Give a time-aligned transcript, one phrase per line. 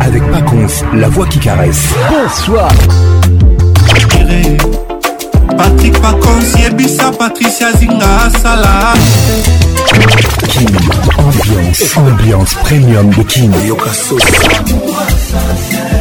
[0.00, 1.82] avec Paconce, la voix qui caresse.
[2.10, 2.68] Bonsoir.
[5.56, 8.94] Patrick Paconce, Yebisa, Patricia Zinga, Salah.
[10.48, 10.66] Kim.
[11.18, 13.52] ambiance, ambiance premium de King.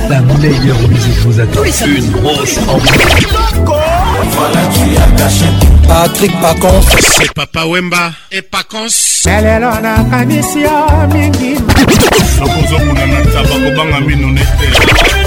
[0.09, 1.61] La meilleure musique vous attend.
[1.87, 3.96] Une grosse ambiance.
[4.37, 5.45] Voilà, tu as caché.
[5.87, 6.81] Patrick Pacons.
[6.99, 9.25] C'est Papa Wemba et Pacons.
[9.25, 10.77] elelo nakanisi yo
[11.11, 11.55] mingi
[12.39, 15.26] nakozokuna na taba kobanga mino nete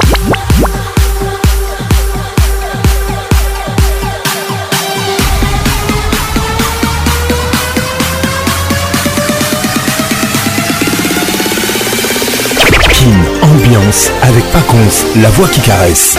[14.23, 16.15] avec Pacons, la voix qui caresse.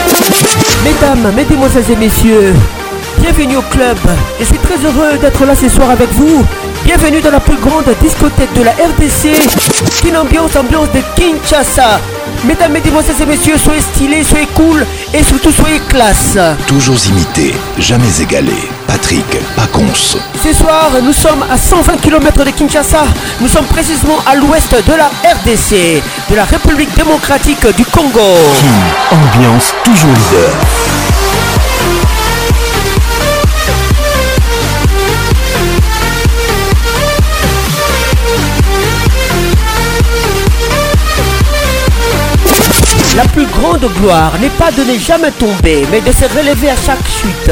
[0.83, 2.53] Mesdames, mesdemoiselles et messieurs,
[3.19, 3.97] bienvenue au club.
[4.39, 6.45] Je suis très heureux d'être là ce soir avec vous.
[6.85, 10.07] Bienvenue dans la plus grande discothèque de la RDC.
[10.07, 11.99] Une ambiance, ambiance de Kinshasa.
[12.45, 16.37] Mesdames, mesdames, et Messieurs, soyez stylés, soyez cool et surtout soyez classe.
[16.67, 18.53] Toujours imité, jamais égalé.
[18.85, 19.93] Patrick Pacons.
[20.43, 23.05] Ce soir, nous sommes à 120 km de Kinshasa.
[23.39, 28.19] Nous sommes précisément à l'ouest de la RDC, de la République démocratique du Congo.
[28.59, 31.02] Qui ambiance toujours leader.
[43.15, 46.75] La plus grande gloire n'est pas de ne jamais tomber, mais de se relever à
[46.75, 47.51] chaque chute.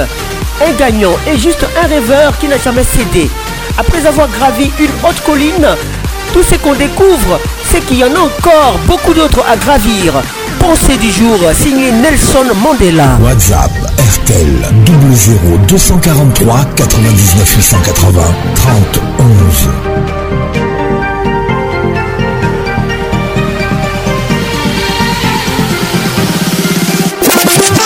[0.67, 3.29] Un gagnant est juste un rêveur qui n'a jamais cédé.
[3.77, 5.67] Après avoir gravi une haute colline,
[6.33, 7.39] tout ce qu'on découvre,
[7.71, 10.13] c'est qu'il y en a encore beaucoup d'autres à gravir.
[10.59, 13.19] Pensée du jour, signé Nelson Mandela.
[13.21, 13.69] WhatsApp,
[14.23, 14.67] RTL,
[15.67, 18.21] 00243 99 880
[18.55, 20.50] 30 11.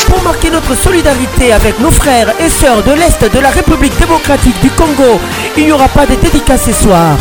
[0.07, 4.59] Pour marquer notre solidarité avec nos frères et sœurs de l'Est de la République démocratique
[4.61, 5.19] du Congo,
[5.57, 7.16] il n'y aura pas de dédicace ce soir.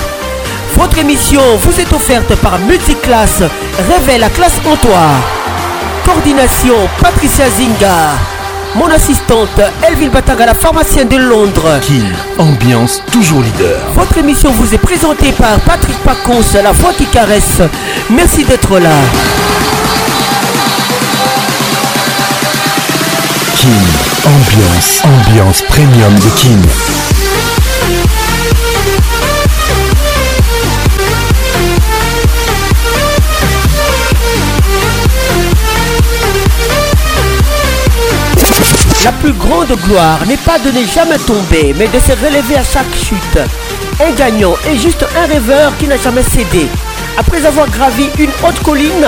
[0.76, 3.42] Votre émission vous est offerte par Multiclass,
[3.88, 5.00] Réveille la classe toi.
[6.04, 8.10] Coordination Patricia Zinga.
[8.76, 9.48] Mon assistante
[9.88, 11.78] Elville Bataga, la pharmacienne de Londres.
[11.82, 12.04] Kill
[12.38, 13.78] ambiance toujours leader.
[13.94, 17.60] Votre émission vous est présentée par Patrick Pacons, la voix qui caresse.
[18.10, 18.92] Merci d'être là.
[24.24, 26.60] Ambiance, ambiance premium de Kim.
[39.04, 42.64] La plus grande gloire n'est pas de ne jamais tomber, mais de se relever à
[42.64, 43.38] chaque chute.
[44.00, 46.66] Un gagnant est juste un rêveur qui n'a jamais cédé.
[47.18, 49.06] Après avoir gravi une haute colline,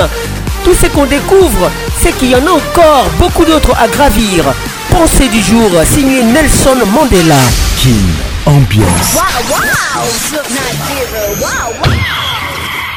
[0.64, 1.70] tout ce qu'on découvre
[2.12, 4.44] qu'il y en a encore beaucoup d'autres à gravir.
[4.90, 7.36] Pensée du jour, signé Nelson Mandela.
[7.76, 7.94] qui
[8.46, 9.16] ambiance.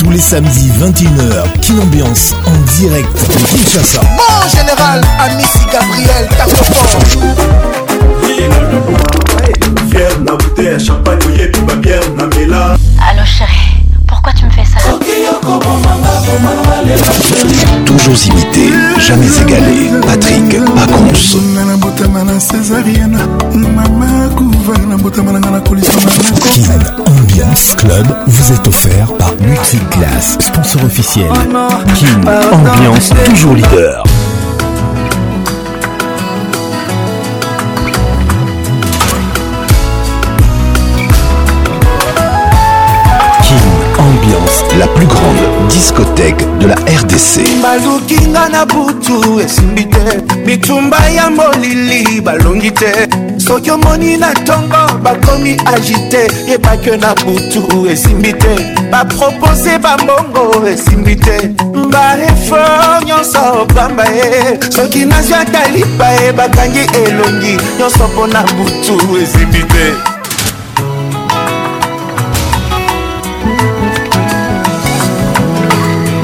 [0.03, 4.01] tous les samedis 21h, Kin Ambiance en direct de Kinshasa.
[4.17, 7.01] Bon général, Amici Gabriel, fort.
[9.89, 10.77] Fier
[12.15, 12.25] na
[13.09, 13.77] Allo chérie,
[14.07, 14.79] pourquoi tu me fais ça
[17.85, 18.69] Toujours imité,
[19.07, 19.91] jamais égalé.
[20.05, 21.13] Patrick Pacons.
[21.19, 21.55] King
[27.07, 31.27] Ambiance Club vous est offert par Multiclass, sponsor officiel.
[31.95, 32.07] King
[32.51, 34.03] Ambiance, toujours leader.
[43.41, 43.57] King
[43.97, 45.06] Ambiance, la plus
[45.77, 50.05] discothèque de la RDC baluki nga na butu esimbi te
[50.45, 52.91] bitumba ya molili balongi te
[53.45, 58.53] soki omoni na ntongo bakomi agite yebake na butu esimbi te
[58.91, 60.43] bapropose bambongo
[60.73, 61.37] esimbi te
[61.93, 63.39] baefort nyonso
[63.75, 64.29] pamba ye
[64.75, 70.16] soki nazwi ata lipa ye bakangi elongi nyonso mpo na butu esimbi te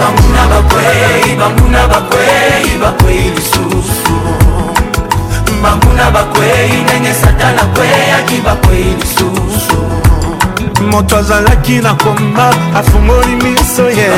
[0.03, 4.15] banguna bakwei banguna bakwei bakwei lisusu
[5.63, 9.77] banguna bakwei ndenge satana kweyaki bakwei lisusu
[10.91, 14.09] moto azalaki na komba afungoli miso ye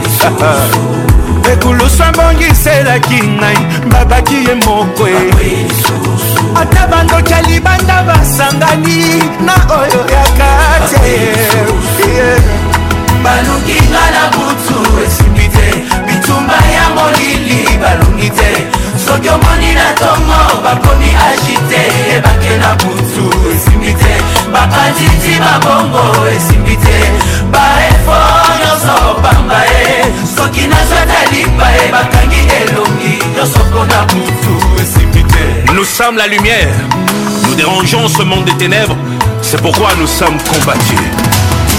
[1.54, 3.58] ekulusu abongiselaki ngai
[3.92, 5.66] babaki ye moko ye
[6.56, 9.04] ata bandoki ya libanda basangani
[9.46, 11.14] na oyo ya kati
[13.24, 15.68] balukinga na butu esimbi te
[16.08, 18.52] bitumba ya molili balungi te
[19.06, 21.82] soki omoni na tongo bakomi agite
[22.16, 24.14] ebake na butu esimbi te
[24.54, 26.04] bapanziti babongo
[26.36, 26.98] esimbi te
[27.52, 28.18] baefo
[28.62, 30.06] nyonso pamba e
[30.36, 35.37] soki nazwata lipa e bakangi elongi nyonso mpona butu esimbi te
[35.78, 36.74] Nous sommes la lumière.
[37.48, 38.98] Nous dérangeons ce monde des ténèbres.
[39.44, 40.98] C'est pourquoi nous sommes combattus.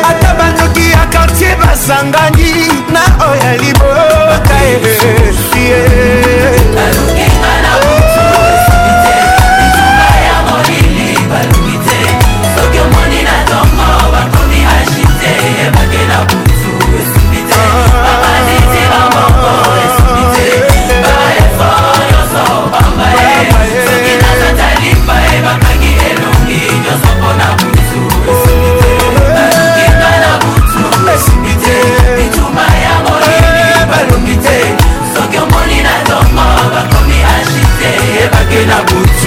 [0.09, 2.53] ata bandoki ya kartier basangani
[2.93, 5.81] na oyo ya libota ye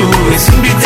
[0.01, 0.11] soon.
[0.65, 0.78] It's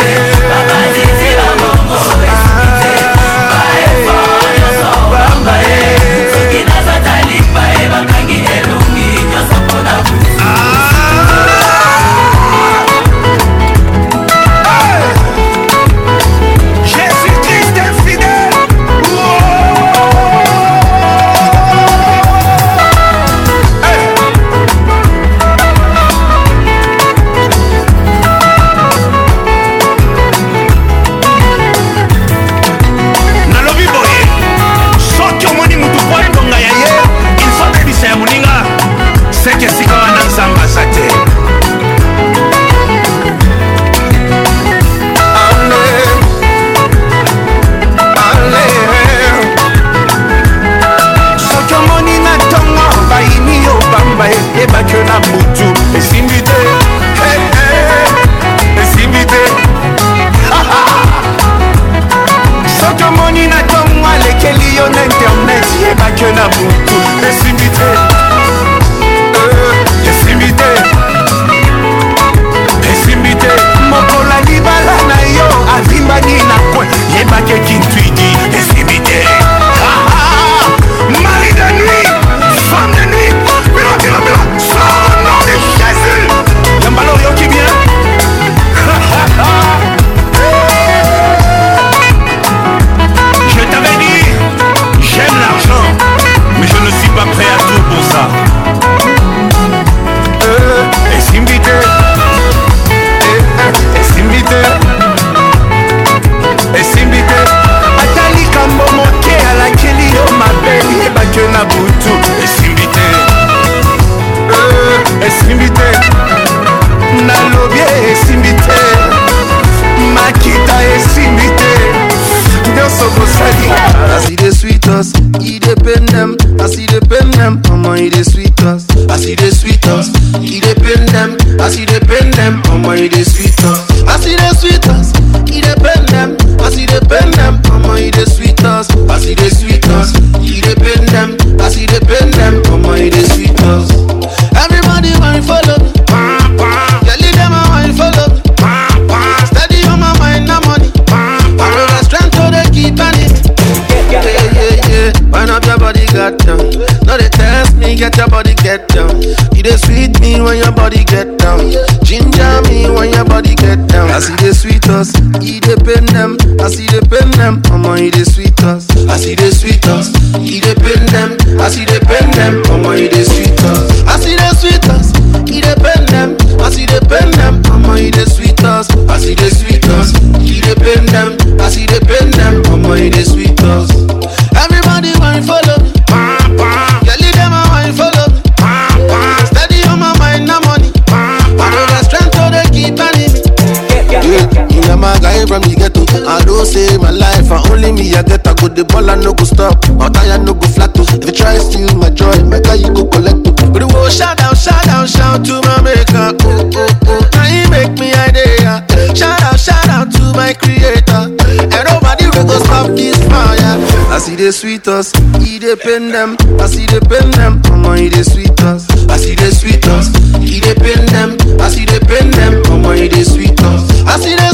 [197.93, 199.77] Anytime me I get, a good, the ball, I no go stop.
[199.93, 200.95] My tire no go flat.
[200.97, 203.45] If you try steal my joy, my guy, you go collect.
[203.45, 203.53] it.
[203.69, 206.33] But the world shout out, shout out, shout to my maker.
[206.33, 208.81] Now he make me idea.
[209.13, 211.29] Shout out, shout out to my creator.
[211.37, 213.77] And nobody will go stop this fire.
[214.09, 216.33] I see the sweet us, he depend them.
[216.57, 218.89] I see they pain them, on he the sweet us.
[219.05, 220.09] I see the sweet us,
[220.41, 221.37] he depend them.
[221.61, 223.81] I see they pain them, on he the sweet us.
[224.09, 224.52] I see the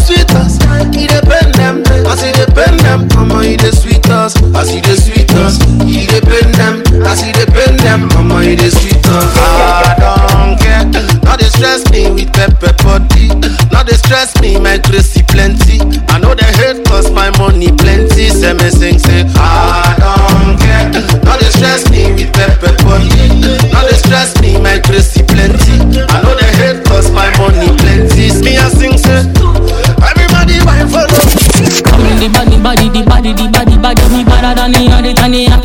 [2.90, 4.36] them, mama, you the sweetest.
[4.58, 5.58] I see the sweetest.
[5.86, 9.34] He depend them, I see depend them, mama, you the sweetest.
[9.38, 10.86] I ah, don't care.
[11.24, 13.28] Not they stress me with pepper body.
[13.72, 15.78] Not they stress me, my crazy plenty.
[16.10, 18.30] I know they hate cause my money plenty.
[18.30, 19.69] Say me sing, say, ah.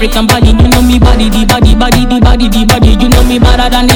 [0.05, 2.91] African body, you know me body, the body, body, the body, the body.
[2.93, 3.89] You know me better than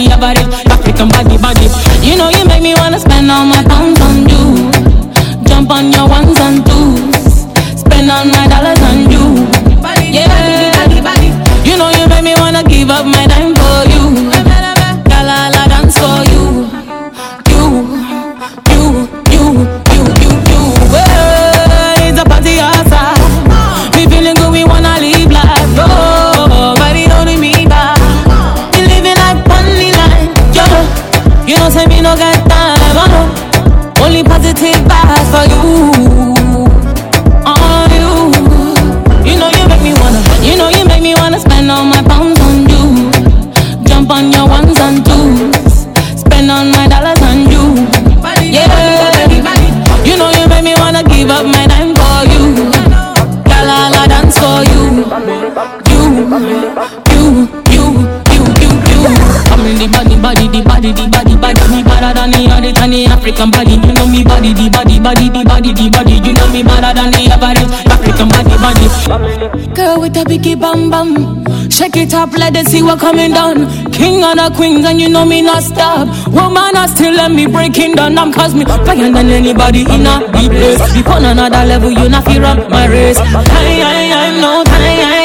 [63.40, 66.14] African body, you know me body, the body, body, the body, the body.
[66.26, 69.74] You know me better than the average African body, body.
[69.74, 73.92] Girl with a biggie bam bam, shake it up, let them see what coming down.
[73.92, 76.08] King and a queen, and you know me not stop.
[76.34, 78.18] Woman, I still let me breaking down.
[78.18, 80.82] I'm cause me better than anybody in a deep place.
[80.92, 83.18] Be on another level, you not fear up my race.
[83.20, 85.17] I, I, I'm no time.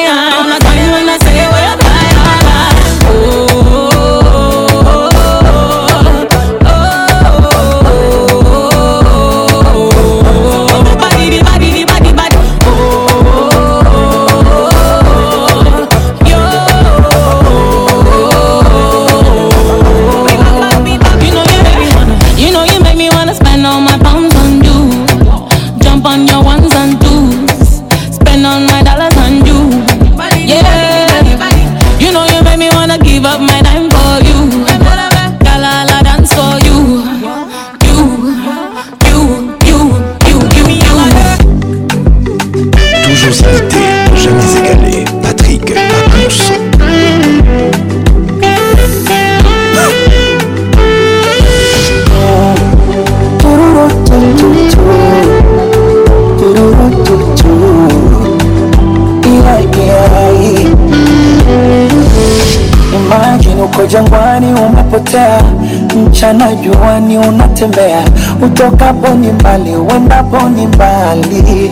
[66.23, 68.01] mchana juani unatembea,
[68.41, 71.71] utokapo ni mbali, uendapo ni mbali.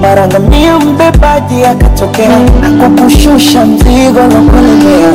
[0.00, 2.38] Mara ngamia mbebaji akatokea
[2.84, 5.12] kukushusha mzigo na kulegea,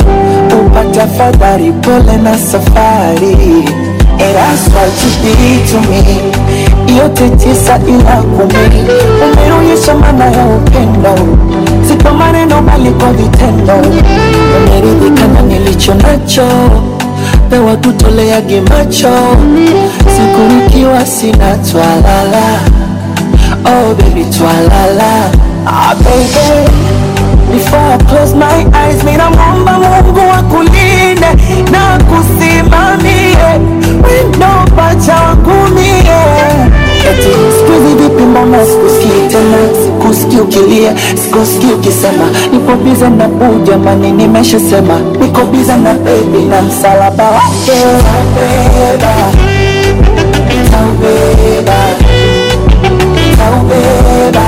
[0.66, 3.64] upate afadhali, pole na safari.
[4.18, 6.20] Eraswa jibitumi
[6.98, 8.84] yote tisa ila kumi,
[9.32, 11.14] umeonyesha maana ya upendo,
[11.88, 13.74] si maneno bali kwa vitendo.
[13.74, 16.42] Nimeridhika na nilicho nacho
[17.50, 19.16] pe watu toleage macho
[20.16, 22.46] siku nikiwa sina twalala
[23.64, 25.30] oh baby twalala
[25.66, 26.70] ah, baby
[27.52, 31.26] before I close my eyes ninamwomba mungu wakulinde
[31.70, 33.36] na kusimamie
[34.04, 36.04] wendo pachangumie
[37.06, 37.28] wakati
[37.58, 44.98] sikuzi vipi mbona sikusikii tena sikusikii ukilia sikusikii ukisema niko biza na buu jamani nimeshasema
[45.20, 47.80] niko biza na bebi na msalaba wake
[49.00, 49.14] taubeba
[50.70, 51.78] taubeba
[53.38, 54.46] taubeba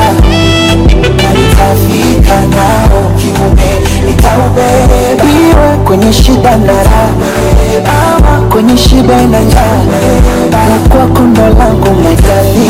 [1.12, 3.73] nitafika nao kiume
[4.06, 7.09] nitaubeba iwe kwenye shida na raha
[8.52, 10.00] okonishiba na yawe
[10.50, 12.68] nakwako ndalango maikali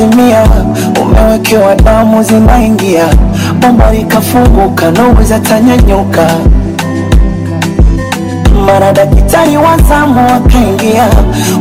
[0.00, 0.44] unazimia,
[1.02, 3.04] umewekewa damu zinaingia,
[3.60, 6.30] bomba likafunguka, nauweza tanyanyuka.
[8.66, 11.06] Mara daktari wa zamu akaingia,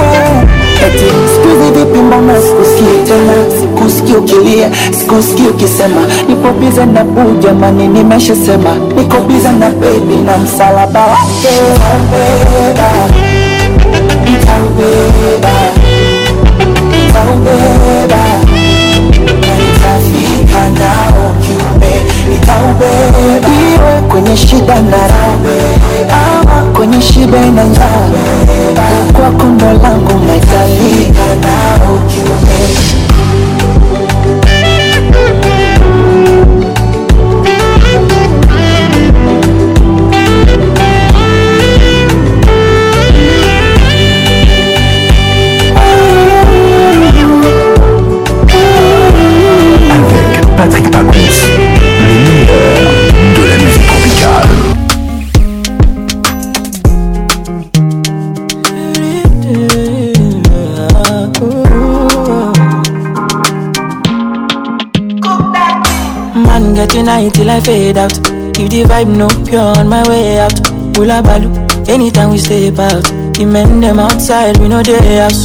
[0.87, 7.89] Eti sikuzi vipi mbona sikusikie tena Sikusikie ukilia, sikusikie ukisema Niko bize na buja mani
[7.89, 11.59] nimeshasema Niko bize na baby na msalaba wake
[14.47, 15.53] Taubeba, taubeba,
[17.13, 18.26] taubeba
[22.37, 25.57] iwe kwenye shida na rawe
[26.11, 28.09] ama kwenye shida na njaa
[29.13, 31.13] kwako ndo langu maikali
[66.77, 68.13] get tonight till I fade out.
[68.61, 70.57] If the vibe no, you on my way out.
[70.97, 71.49] Hula balu,
[71.89, 73.05] anytime we step out.
[73.35, 75.43] The men them outside, we know they house.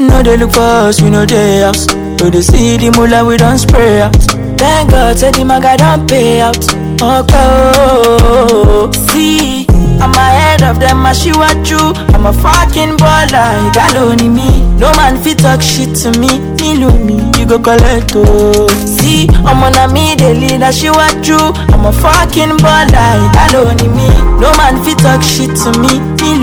[0.00, 1.86] No, they look for us, we know they house.
[2.18, 4.16] But they see the mula, we don't spray out.
[4.58, 6.62] Thank God, said the maga don't pay out.
[7.00, 9.66] Okay, oh, see,
[10.00, 11.80] I'm ahead of them, I see what you.
[12.16, 14.50] I'm a fucking baller, you got me.
[14.80, 19.66] No man fit talk shit to me, me, me, you go collect, oh city ọmọ
[19.82, 24.06] a me I'm a fucking fọ́kín I don't me,
[24.40, 25.88] no man fit talk shit to me
[26.20, 26.40] me,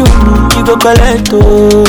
[0.58, 1.38] you go collect o.
[1.74, 1.88] Oh.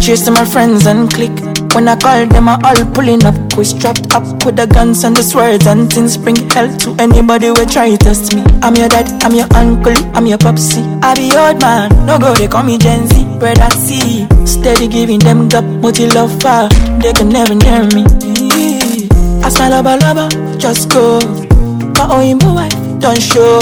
[0.00, 1.30] Chase my friends and click.
[1.74, 3.34] When I call them, I all pulling up.
[3.56, 6.16] We strapped up with the guns and the swords and things.
[6.16, 8.42] Bring hell to anybody who try to test me.
[8.62, 10.82] I'm your dad, I'm your uncle, I'm your popsy.
[11.04, 13.24] I be old man, no go, they call me Gen Z.
[13.38, 16.68] Bread I see, steady giving them up, multi love far.
[17.02, 18.04] They can never near me.
[19.58, 21.18] As lover just go.
[21.98, 23.60] My Oyinbo wife, don't show.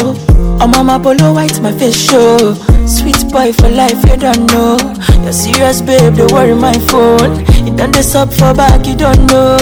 [0.61, 2.55] I'ma on my polo white, my face show.
[2.87, 4.79] Sweet boy for life, you don't know.
[5.24, 7.44] You're serious, babe, don't worry my phone.
[7.66, 9.57] You done this up for back, you don't know.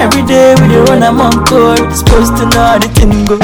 [0.00, 1.76] Every day we dey run, I'm on call.
[1.92, 3.36] Supposed to know the thing go.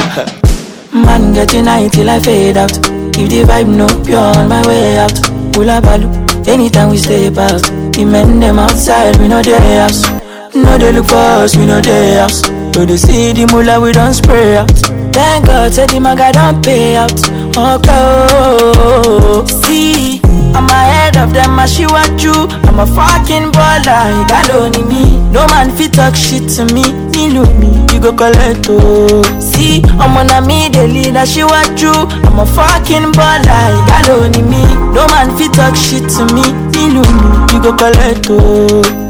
[1.05, 2.73] Man, get in high till I fade out.
[2.75, 5.13] If the vibe no pure on my way out.
[5.53, 7.65] Pull up a loop, anytime we stay past.
[7.93, 10.14] The men them outside, we know their house.
[10.55, 12.47] No, they look for us, we know they house.
[12.47, 14.71] No, they see the mullah, we don't spray out.
[15.11, 17.11] Thank God, said the maga don't pay out.
[17.11, 19.43] Okay, oh.
[19.65, 20.21] see,
[20.55, 22.31] I'm ahead of them, I she want you.
[22.31, 25.19] I'm a fucking baller, that only me.
[25.29, 27.75] No man fit talk shit to me, me know me.
[27.91, 29.27] You go collect, oh.
[29.43, 31.91] See, I'm on a me, the leader, she want you.
[31.91, 34.63] I'm a fucking baller, that only me.
[34.95, 37.59] No man fit talk shit to me, me know me.
[37.59, 39.04] You go collect, oh.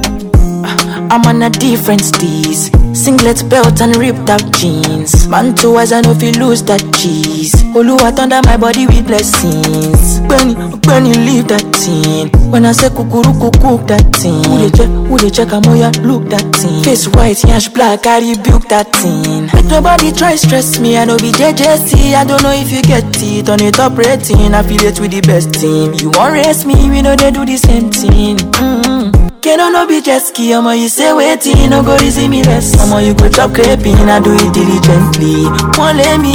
[1.12, 2.72] I'm on a different steez.
[2.98, 5.28] Singlet belt and ripped out jeans.
[5.28, 7.54] Man two eyes I know if you lose that cheese.
[7.78, 10.20] Oluwa under my body with blessings.
[10.26, 12.30] Benny, Benny, leave that thing.
[12.50, 14.44] When I say kukuru cook that thing.
[14.46, 16.84] Who they check, who they check, I'm ya look that thing.
[16.84, 19.48] Face white, yash black, I rebuke that thing.
[19.54, 22.16] But nobody try stress me, I know be JJC.
[22.16, 24.54] I don't know if you get it on it top rating.
[24.56, 25.94] Affiliate with the best team.
[25.96, 28.38] You won't race me, we know they do the same thing.
[28.58, 29.25] Mm-hmm.
[29.46, 32.74] Keno no be just key, I'ma you say waiting, no go easy me less.
[32.82, 35.46] I'ma you go chop crepin, I do it diligently.
[35.78, 36.34] Won't let me,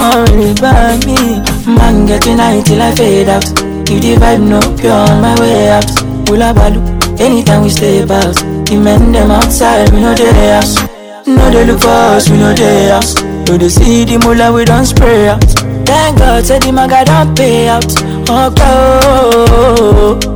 [0.00, 1.44] won't worry about me.
[1.68, 3.44] Man, get tonight till I fade out.
[3.92, 5.84] If the vibe no pure on my way out,
[6.24, 6.80] pull up balu.
[7.20, 10.80] Anytime we stay about, the men them outside, we know they house.
[11.26, 13.14] No they look for us, we know they house.
[13.44, 15.44] No they see the mula, we don't spray out.
[15.86, 17.84] Thank God, said the maga don't pay out.
[17.84, 18.64] Okay.
[18.64, 20.34] Oh, oh, oh, oh.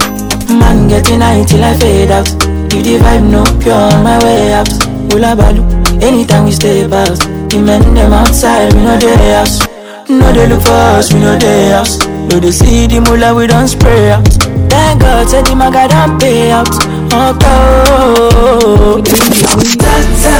[0.58, 2.28] Man getting high till I fade out.
[2.74, 4.68] If the vibe no pure, my way out.
[5.10, 5.64] Hula balu,
[6.02, 7.22] anytime we stay past.
[7.48, 9.66] The men them outside, we know they house.
[10.10, 11.96] No they look for us, we know they house.
[12.28, 14.28] No they see the mula, we don't spray out.
[14.68, 16.68] Thank God, said the maga don't pay out.
[17.16, 18.96] Oh, oh, oh.
[19.00, 19.02] go.
[19.02, 20.36] Tata,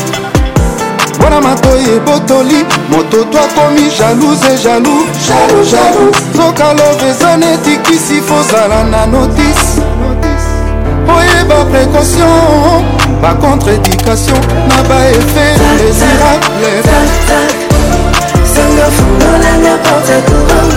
[1.19, 8.21] mpo na matoi ebotoli moto to akomi jalouse e jalou soka love eza neti kisi
[8.23, 9.83] fozala na notise
[11.17, 12.85] oyeba précaution
[13.23, 15.47] bacontreédication na baefe
[15.79, 16.71] désirable
[18.55, 20.73] sangafunolanga porte courant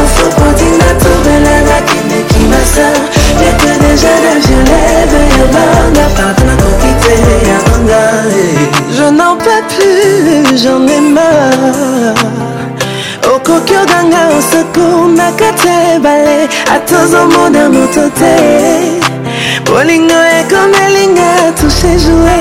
[0.00, 2.07] enfo kontina tobelelaki
[14.68, 18.36] nakundaka te bale atozomona moto te
[19.64, 22.38] bolingo ekomelinga tushe joue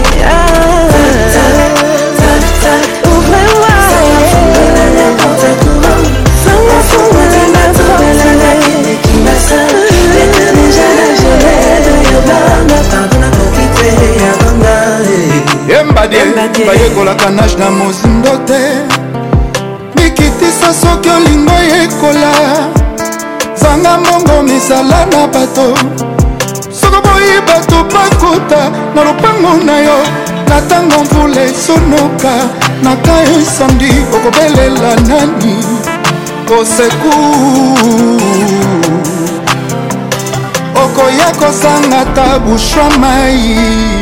[16.08, 18.58] bade bayekolaka nage na mozindo te
[19.96, 22.32] mikitisa soki olingo yekola
[23.54, 25.66] zanga mbongo misala na bato
[26.80, 28.62] soko boyi bato bakuta
[28.94, 29.98] na lopango na yo
[30.48, 32.34] na ntango mvula esonoka
[32.82, 35.56] na ka insandi okobelela nani
[36.48, 37.78] kosekur
[40.84, 44.01] okoya kozanga ta bushwa mai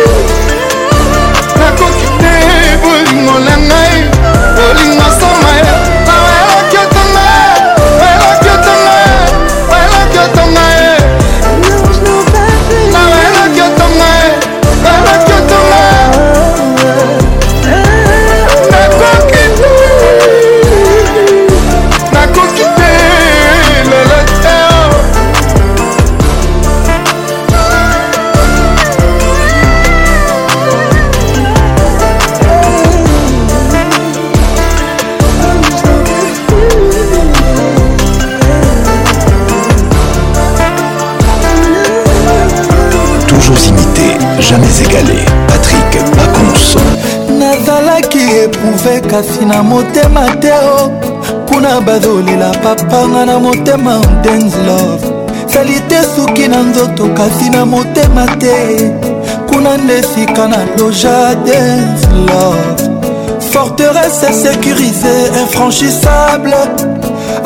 [48.80, 50.89] mauvais kasi na motema te o
[51.48, 55.04] kuna bazolela papanga na motema dance love
[55.48, 58.92] sali te suki na nzoto kasi na motema te
[59.50, 62.89] kuna nde sika na loja dance love
[63.52, 66.56] forteresse sécurisée infranchissable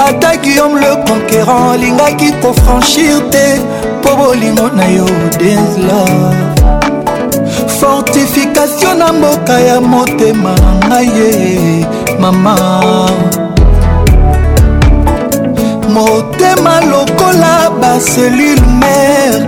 [0.08, 3.60] ata guillaume le conquérant alingaki kofranchir te
[4.02, 5.06] mpo bolingo na yo
[5.39, 6.38] dance love
[7.80, 10.56] fortification na mboka ya motema
[10.89, 11.86] ngai ye
[12.19, 12.56] mama
[15.93, 19.41] motema lokola baselule mare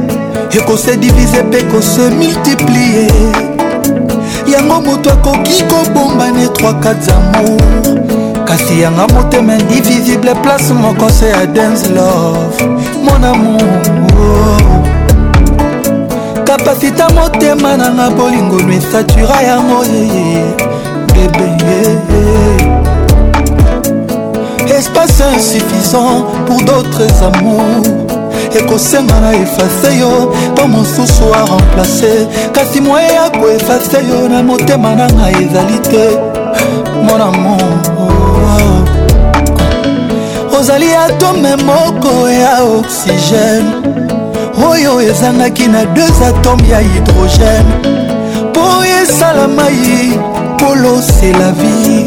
[0.57, 3.07] ekose divize mpe kose multiplie
[4.53, 7.61] yango moto akoki kobombana etroikat zamour
[8.45, 12.63] kasi yanga motema indivisible place moko se ya dance love
[13.03, 14.61] mon amour
[16.45, 20.65] kapasita motema nanga bolingono esatura yango yeye
[21.15, 21.97] bébé
[24.77, 27.83] espace insuffisant pour d'autres amours
[28.55, 35.07] ekosenga na efase yo mpo mosusu aremplace kasi moye ya koefase yo na motema na
[35.07, 36.07] ngai ezali te
[37.07, 37.55] monamo
[40.59, 43.69] ozali atome moko ya oxygène
[44.69, 47.71] oyo ezangaki na deux atome ya hydrogène
[48.49, 50.34] mpo esalama ye
[51.01, 52.05] c'est la vie.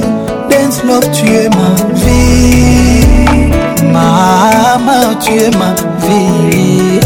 [0.50, 3.50] Dance Love, tu es ma vie.
[3.92, 6.98] Mama, tu es ma vie.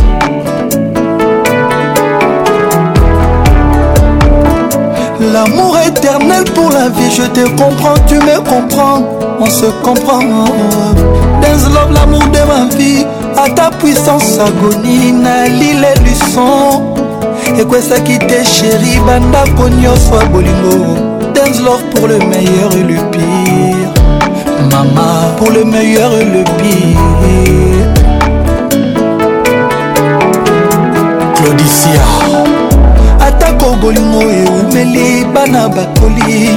[5.32, 9.02] L'amour éternel pour la vie, je te comprends, tu me comprends,
[9.38, 10.20] on se comprend.
[10.20, 13.04] Dans love, l'amour de ma vie,
[13.36, 16.14] à ta puissance agonie, nali les
[17.80, 21.11] ça qui te chérie Banda ponyo soit bolingo
[21.54, 23.92] Things Love pour le meilleur et le pire.
[24.70, 27.88] Mama pour le meilleur et le pire.
[31.34, 32.02] Claudicia.
[33.20, 36.56] atako bolingo eumeli bana bakoli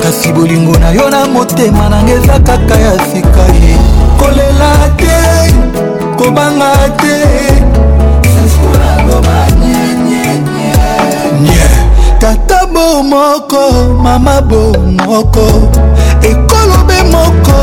[0.00, 3.76] kasi bolingo na yo na motema nanga eza kaka ya sika ye
[4.18, 7.14] kolela te kobanga te
[12.20, 13.62] tata bo moko
[14.02, 14.62] mama bo
[15.08, 15.46] moko
[16.30, 17.56] ekolobe moko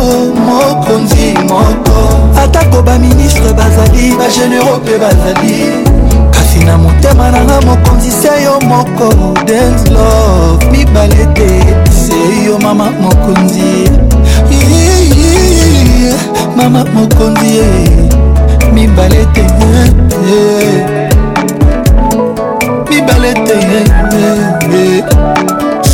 [0.48, 1.96] mokonzi moko
[2.44, 5.58] atako baministre bazali bagénéraux mpe bazali
[6.36, 9.08] kasi na motema nanga mokonzi se yo moko
[9.48, 11.50] denslov mibale te
[12.04, 13.74] se yo mama mokonzi
[16.58, 17.52] mama mokonzi
[18.74, 19.42] mibale te
[20.30, 20.97] eh, eh.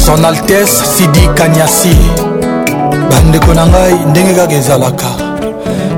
[0.05, 1.95] son altese sidi kanyasi
[3.11, 5.09] bandeko na ngai ndenge kaka ezalaka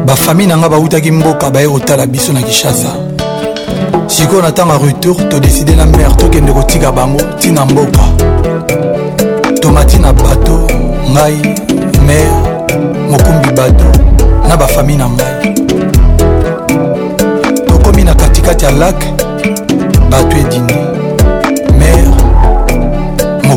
[0.05, 2.89] bafami na ngai bawutaki mboka baye kotala biso na kinshasa
[4.07, 8.03] sikoyo na ntango ya retour todeside na mare tokende kotika bango ntina mboka
[9.61, 10.57] tomati na bato
[11.13, 11.37] ngai
[12.07, 12.37] mare
[13.09, 13.87] mokumbi bato
[14.47, 15.53] na bafami na ngai
[17.67, 19.03] tokomi na katikati ya lak
[20.09, 21.04] bato edini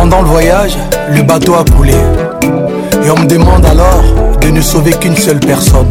[0.00, 0.78] Pendant le voyage,
[1.10, 1.96] le bateau a coulé.
[3.04, 4.04] Et on me demande alors
[4.40, 5.90] de ne sauver qu'une seule personne.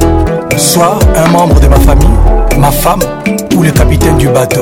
[0.56, 2.16] Soit un membre de ma famille,
[2.58, 3.02] ma femme
[3.54, 4.62] ou le capitaine du bateau.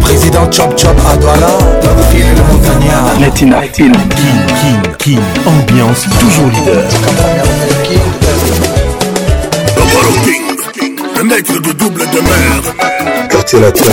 [0.02, 1.46] Président Chop Chop Adwala
[1.80, 6.84] Douala le montagnard Latina King King King King Ambiance toujours leader
[11.16, 12.60] Le maître de double de mer
[13.30, 13.84] Quartier latin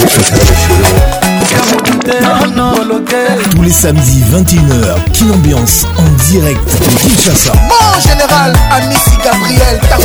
[3.52, 7.54] tous les samedis 21h, King Ambiance en direct de Kinshasa.
[7.70, 10.00] Bon général, Amici Gabriel, t'as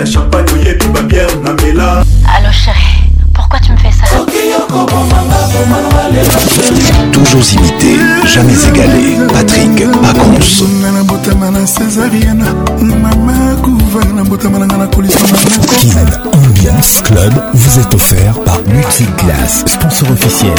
[0.00, 4.04] Allo Allô chérie, pourquoi tu me fais ça
[7.12, 7.96] Toujours imité,
[8.32, 9.18] jamais égalé.
[9.32, 10.38] Patrick Pacons.
[10.38, 10.66] Kin
[16.32, 20.52] Ambiance Club vous est offert par Multiclass, sponsor officiel.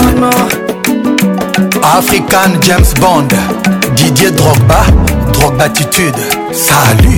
[1.98, 3.26] African James Bond,
[3.96, 4.84] Didier Drogba,
[5.60, 6.14] attitude.
[6.52, 7.18] Salut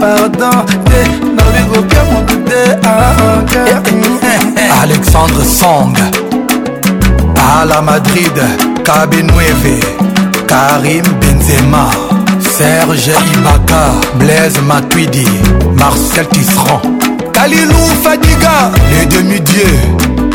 [0.00, 0.58] pardon
[0.88, 1.00] te
[1.36, 2.60] nobi kopiamo dute
[4.82, 5.96] alexandre song
[7.48, 8.36] à la madrid
[8.86, 9.76] kabenueve
[10.50, 11.84] karim benzema
[12.56, 13.82] serge ibaka
[14.18, 15.26] blaise matuidi
[15.78, 16.84] marcel tisserand
[17.32, 18.54] kalilou fadiga
[18.92, 20.29] les demi-dieux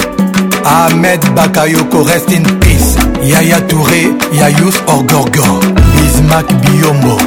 [0.65, 5.59] Ahmed Bakayoko rest in peace Yaya Touré Yayous Orgorgor
[5.93, 7.17] Bismack Biombo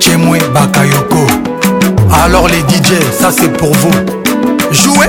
[0.00, 1.26] Chemwe Bakayoko
[2.24, 3.90] Alors les DJ, ça c'est pour vous
[4.72, 5.08] Jouez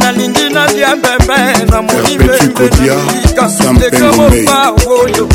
[0.00, 1.38] nalingi nalia mbembe
[1.70, 4.68] namoni bembenaikasotekamopaa
[5.02, 5.26] oyo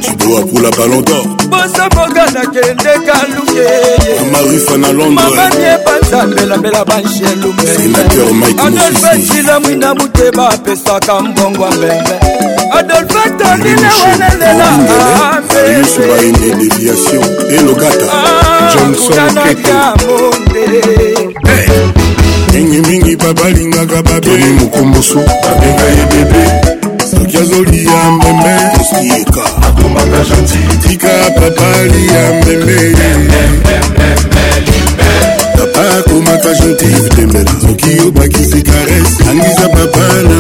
[0.01, 11.67] kiboa pula ballon dor bosaboga nakende kalukeyemaruf na londremamani epanzambelambela banshelumbeadolfesila mwina muteba apesaka mbongo
[11.71, 12.21] mbembe
[12.79, 14.95] adolfe tondile wanelelabaine
[15.57, 15.63] ah,
[16.41, 17.23] déviation
[17.59, 20.65] elogata ah, johnsonanaka monde
[22.55, 26.45] mingimingi babalingaka babeli mokomboso babenga ye bebe
[27.11, 28.51] soki azoli ya mbembe
[29.69, 32.95] akomaka gentil tika papali ya mbembe
[35.57, 40.39] papa akomaka gentil tembela soki obakisi karese angisa papa na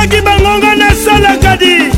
[0.03, 1.88] basalaki bangonga nasalaka di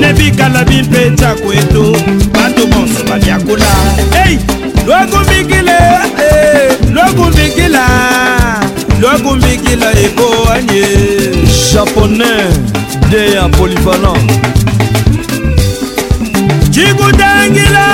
[0.00, 1.92] ne bikala bimpetsa kwetu
[2.32, 3.66] bato bonso babyakula
[4.26, 4.38] ei hey,
[4.86, 5.78] lwakumbikile
[6.16, 7.82] hey, lwakumbikila
[9.00, 10.84] lwakumbikila ekoanye
[11.72, 12.81] japonais
[13.12, 14.30] dj ya polyvalent
[16.70, 17.86] jikutangila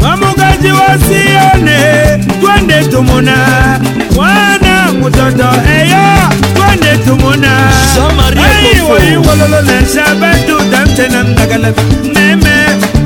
[0.00, 1.78] mwamukaji wa sione
[2.40, 3.36] twende tumuna
[4.14, 5.44] mwana mutoto
[5.78, 6.04] eyo
[6.56, 7.52] twende tumuna
[8.44, 11.72] aiwaiwololo na shaba tutamtena ndagala
[12.14, 12.54] meme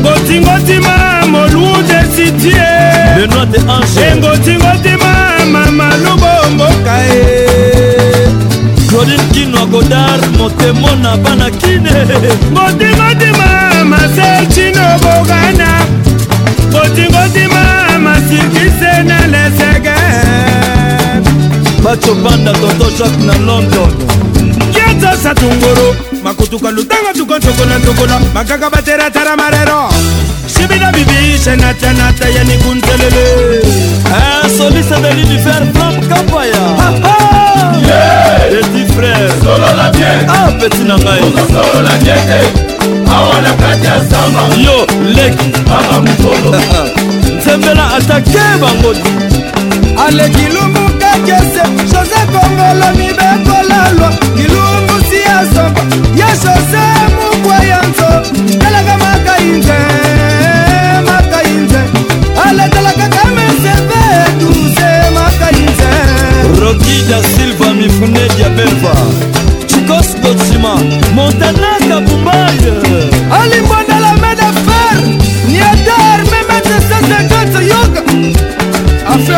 [0.02, 0.90] kotingotima
[1.30, 2.76] moluu desitie
[3.16, 5.10] benoite ange engotingotima
[5.52, 7.22] mama lubomboka ye
[8.88, 11.90] claudine kino godar motemona bana kine
[12.54, 15.70] kotingotima masel chinobogana
[16.72, 17.62] kotingotima
[17.98, 19.16] masikisena
[21.84, 23.90] bacobanda tonto jacke na london
[24.72, 29.88] kieta satunguru makutuka lutanga tukontokola ntokola makaka bateratara marero
[30.46, 33.26] sibina bibishe natanata ya nikuntelele
[33.64, 36.64] eh, soliste de l'univers flam kapaya
[38.50, 39.30] petit frère
[40.28, 41.20] ah petit na ngai
[44.64, 45.52] yo leki
[47.38, 48.94] nzembela atake bango
[50.06, 51.62] aleki lumu kese
[51.96, 55.80] jose kongoloni bekolalwa kilungusi ya somba
[56.18, 56.84] ya jose
[57.34, 59.74] mukwa ya nzo telaka makainze
[61.06, 61.78] makainze
[62.48, 64.04] aletelaka kameseve
[64.38, 65.90] tuze makainze
[66.60, 68.94] rokida silva mifune diabelva
[69.66, 70.74] chikos dotsima
[71.14, 71.83] montanas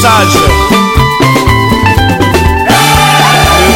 [0.00, 0.36] sage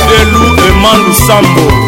[0.09, 1.88] Dedelu et Mandou Sambo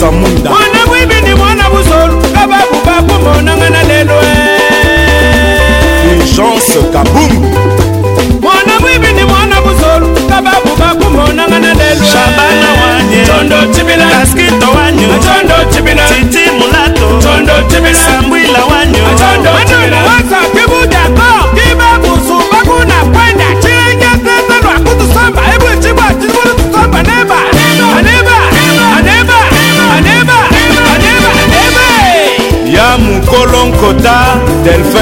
[0.00, 0.50] samunda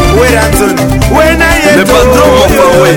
[1.77, 2.95] Le patron mon faoué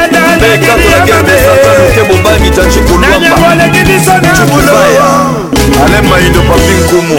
[0.41, 5.05] mpe kati na guerre de satan luke bobangi janji kolwambaaya
[5.85, 7.15] ale maindo papi nkumu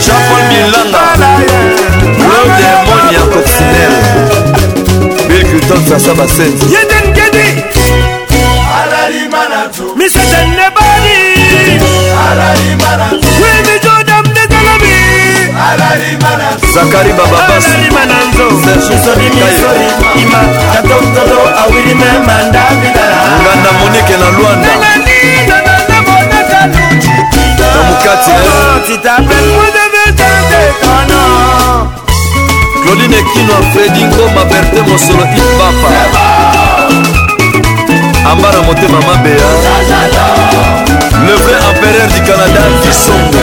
[0.00, 1.36] jean-paul milanga
[2.16, 3.92] claude monia coccinel
[5.28, 7.60] bill clinton sasa basenzi yeden gedi
[10.00, 11.36] miseten nebali
[13.36, 14.96] wimi jodam dezalami
[16.74, 20.40] zakari bababasalalima na nzoiima
[20.72, 24.76] katotolo awirimemandabidala nganda monike na lwanda
[28.04, 31.28] Si oh, t'appelles moi je vais chanter ton nom
[32.84, 35.92] Claudine Kino Freddy Ngoma Berté Mosolo Ipapa
[38.30, 39.50] Ambara motema mabeya
[41.26, 43.42] Le vrai empereur du Canada Visongo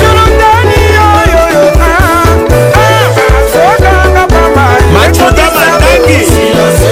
[4.93, 6.21] matroda matangi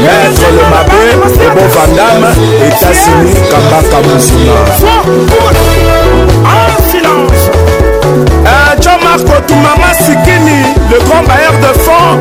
[0.02, 1.00] maître le mabé
[1.46, 2.30] ebo vandame
[2.66, 4.58] etasini kambaka mosima
[8.50, 10.58] eh, john marco tumama sikini
[10.90, 12.16] le grand bailleur de fond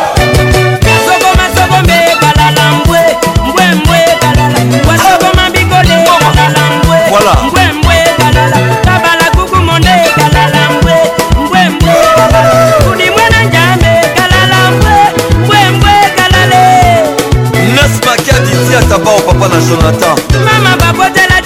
[18.88, 21.39] taba o papa na jonathan mama babotela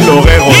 [0.00, 0.57] L'orero.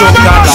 [0.00, 0.49] show God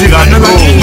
[0.00, 0.79] Ziga no go.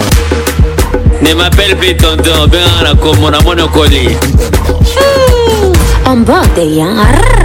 [1.21, 4.09] Ne m'appelle plus tonton, ben à la commune, à mon colis.
[6.05, 6.85] ambode ya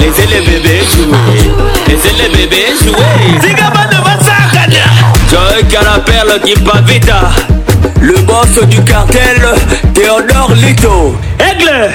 [0.00, 1.50] Laissez les bébés jouer.
[1.88, 3.54] Laissez les bébés jouer.
[3.54, 4.84] Kabana basakana.
[5.30, 7.10] Joy Carapelle qui va vite.
[8.02, 9.42] Le boss du cartel,
[9.94, 11.14] Théodore Lito.
[11.38, 11.90] Aigle!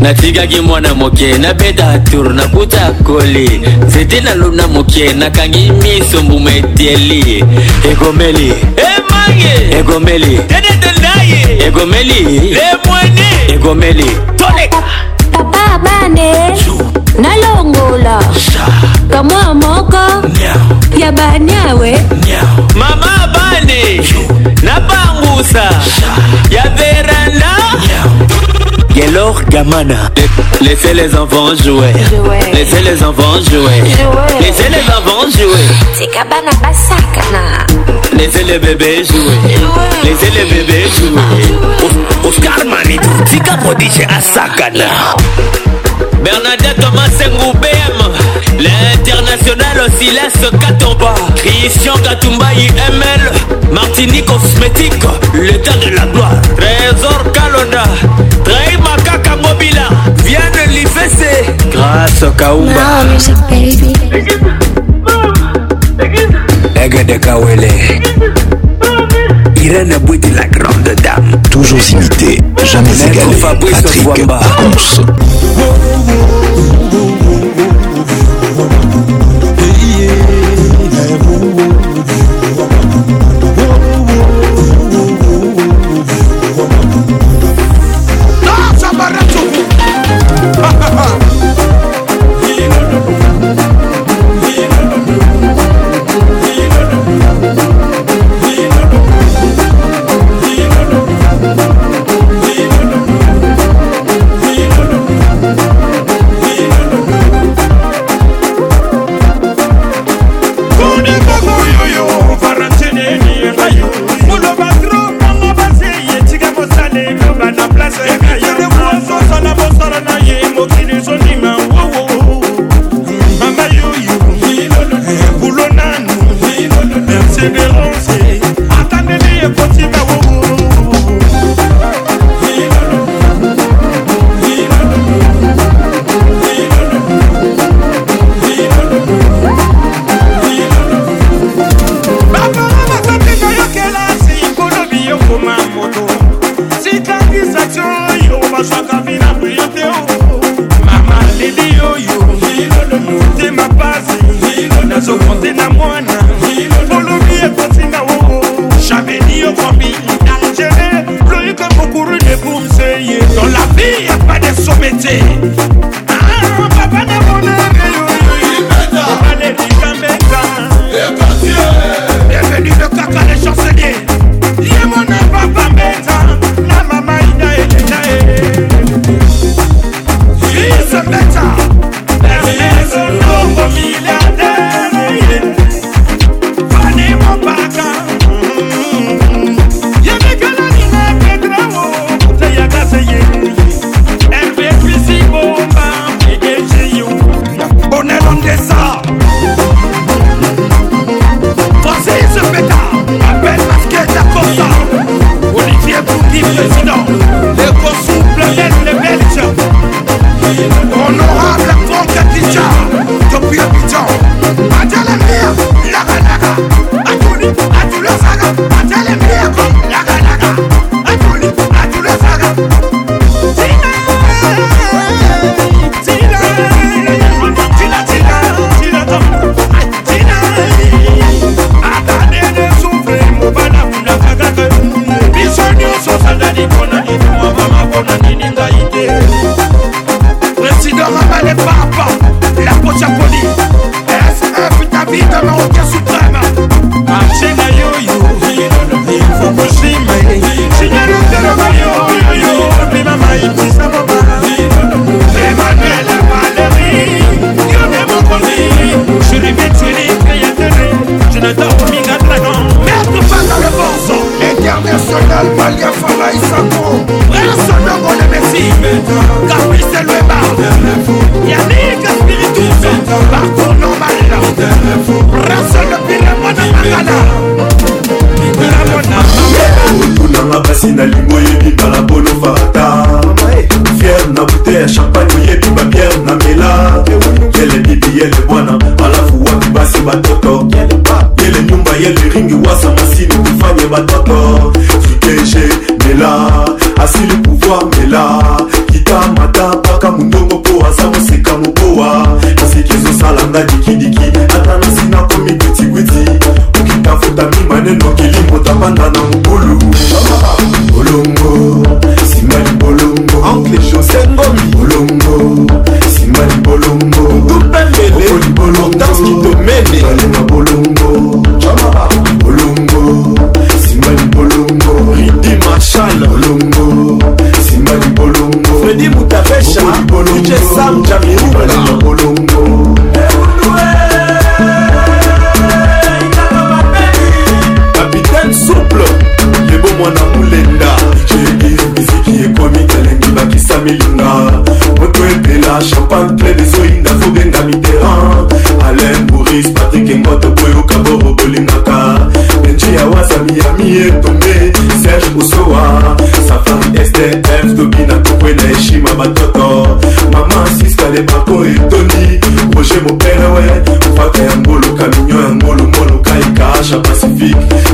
[0.00, 7.44] natikaki mwana moke nabeta tour nakuta koli nzete nalona moke nakangi miso mbuma eteli
[7.90, 14.06] egomeli emange egomeli tedetendaye egomeli lemwene egomeli
[14.36, 14.82] toleka
[15.32, 16.56] papa bane
[17.18, 18.22] nalongola
[19.10, 20.22] kamwa moko
[21.00, 21.98] ya banyawe
[22.76, 24.00] mama bane
[24.62, 25.64] napangusa
[26.50, 27.54] ya veranda
[27.88, 28.23] Nyaw.
[28.94, 30.08] Yelor Gamana.
[30.60, 31.92] Laissez les enfants jouer.
[32.52, 33.82] Laissez les enfants jouer.
[34.40, 36.06] Laissez les enfants jouer.
[36.12, 37.66] cabana basakana.
[38.16, 39.34] Laissez les bébés jouer.
[40.04, 41.90] Laissez les bébés jouer.
[42.24, 42.98] Oscar Mani,
[43.28, 44.84] Tika Prodige Asakana.
[46.22, 48.22] Bernadette Thomas Ngoubem.
[48.58, 57.82] L'international Silas Katomba Christian Katumba IML Martinique Cosmétique Le temps de la gloire Trésor Kalonda
[58.44, 59.88] Trahim Makaka Mobila
[60.24, 63.92] Vianne Lifessé Grâce Kaumba ah, Music Baby
[66.86, 67.68] Ega de Kawele
[69.64, 75.02] Irène Bouti la grande dame Toujours imitée, jamais égalée Patrick Pacons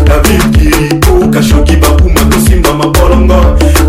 [0.05, 3.34] david kiriko kashoki bakuma tosimba mabolongo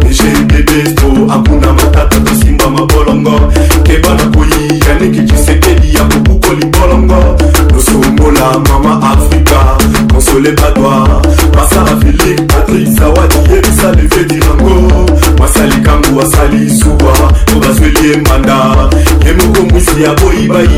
[0.08, 3.40] michel dedesto akuna matata tosimba mabolongo
[3.84, 7.38] keba na koyi yaniki cisekedi ya kobukoli bolongo
[7.68, 9.78] tosongola mama afrika
[10.14, 11.22] konsole badwa
[11.56, 15.08] masala philipe patrik zawadi yebisa leve dirango
[15.40, 18.90] masali kangu asali suwa to bazweli ye manda
[19.26, 20.71] ye moko mwisi ya boyibai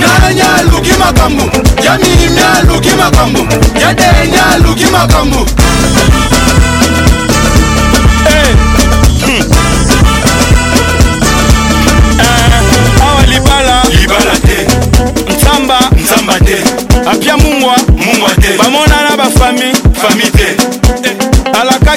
[0.00, 1.44] nanye aluki makambo
[1.84, 3.38] ya milimi aluki makambo
[3.80, 5.46] ya denya aluki makambo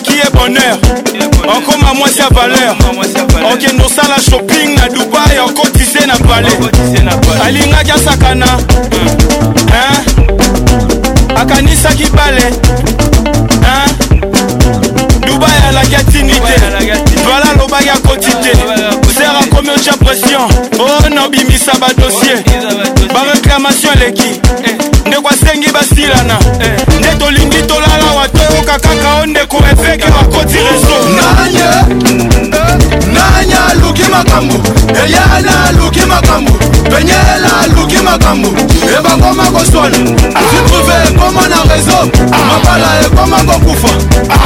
[0.06, 0.78] okokie bonheur
[1.58, 2.76] okoma mwasi ya valeur
[3.54, 6.50] okende osala shopping na dubai okotise na pale
[7.46, 8.46] alingaki asakana
[11.38, 12.44] akanisaki bale
[15.28, 18.54] dubai alaki atini te vala alobaki akoti te
[19.14, 20.50] ser akomi otya pression
[20.80, 22.44] o oh, na obimisa badosie
[23.14, 24.40] bareclamation eleki
[25.56, 26.76] basengi basilana eh.
[27.00, 31.68] nde tolingi tolala wa toyoka kaka o ndeko efeke bakoti rezo nanye
[33.14, 34.56] nanye aluki makambo
[35.06, 36.52] eyana aluki makambo
[36.90, 38.48] penyela aluki makambo
[39.00, 39.98] ebakoma koswana
[40.36, 42.10] asipruve ekoma na rezo
[42.48, 43.90] mabala ekoma kokufa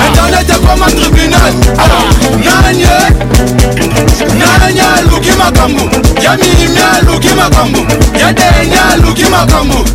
[0.08, 1.54] internet ekoma tribunal
[2.46, 2.94] nanye
[4.60, 5.82] nanye aluki makambo
[6.24, 7.80] ya mimi aluki makambo
[8.20, 9.86] ya denya aluki makambo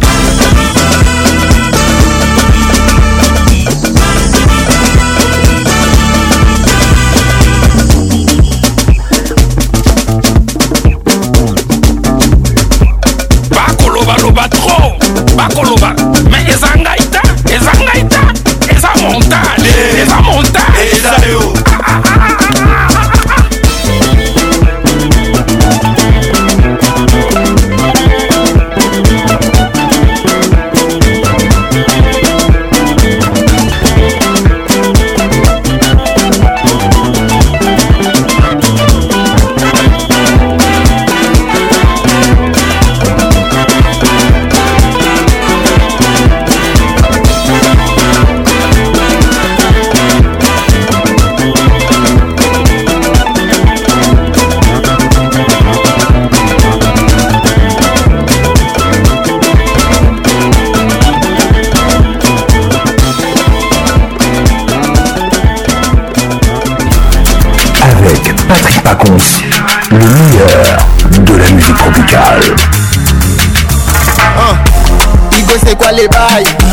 [76.26, 76.63] Ay.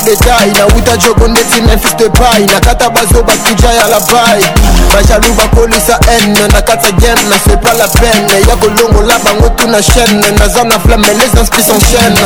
[0.00, 4.42] pas détail nauta jogo ndeti memphis de pai nakata bazo bakija ya labai
[4.94, 10.64] bajalou bakolisa haine nakata game nase pas la peine ya kolongola bango tuna chaîne naza
[10.64, 12.18] na flamme les inspi s'enchaîne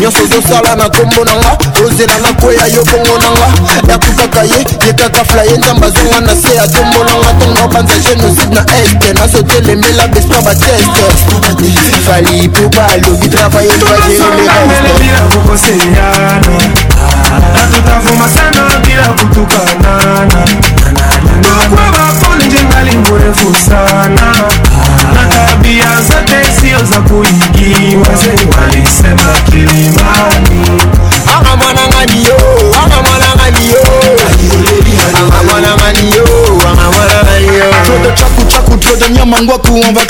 [0.00, 3.48] nyonso ozosala na nkombo nanga ozela na koya yo bongo nanga
[3.88, 9.12] yakukaka ye ye kaka flaye nzambe azonga na se atombolanga ntongo obanza génocide na este
[9.14, 11.04] nazotelemela bespa bateste
[12.06, 16.58] fali po balobi travaye bajeelerestekokoseyana
[17.34, 20.40] nakutavuma sana bila kutukanana
[21.42, 23.77] nakwava poli njengalimburefu sana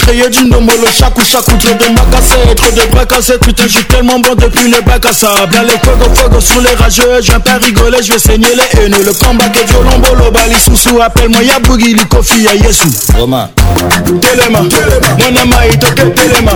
[0.08, 3.84] créer du nomolo chaque chaque trop de macassé trop de bras cassés putain je suis
[3.84, 7.40] tellement bon depuis les bacs à sable allez fogo fogo sous les rageux je viens
[7.40, 10.76] pas rigoler je vais saigner les haineux le combat qui est violent bolo bali sous
[10.76, 13.50] sous appelle moi ya boogie likofi ya yesu Romain
[14.22, 16.52] Telema mon ama itoke telema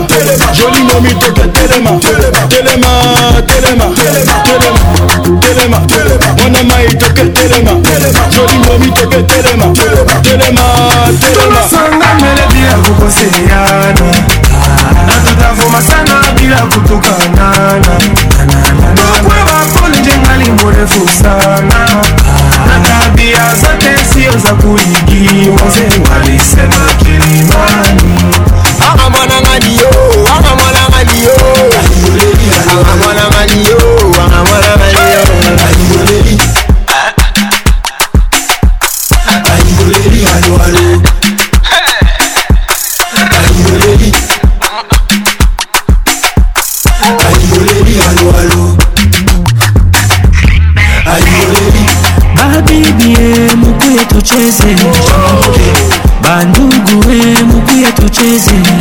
[0.55, 1.91] joli momi toke telema
[2.49, 2.89] telema
[3.47, 3.85] telema
[4.45, 5.79] telema telema
[6.39, 7.71] mon ama itoke telema
[8.31, 9.72] joli momi toke telema
[13.15, 14.15] seyana
[15.07, 17.95] natutavuma sana bila kutukanana
[18.89, 22.03] makweva pole njengali mrefu sana
[22.67, 25.62] na tabia zote sio za kuigiwa
[58.35, 58.72] Easy.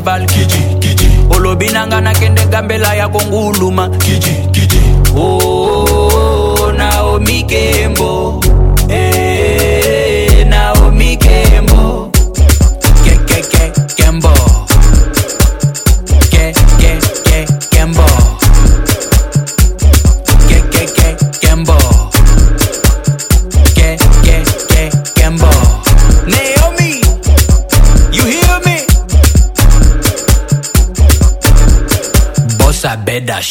[0.00, 3.87] balebal kiji kiji olobi na nga nakende gambela ya konguluma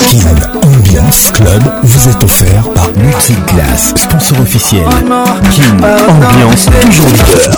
[0.03, 0.29] Kin
[0.63, 4.83] Ambiance Club vous est offert par Multiclass, sponsor officiel.
[4.83, 7.55] Kin Ambiance, toujours leader.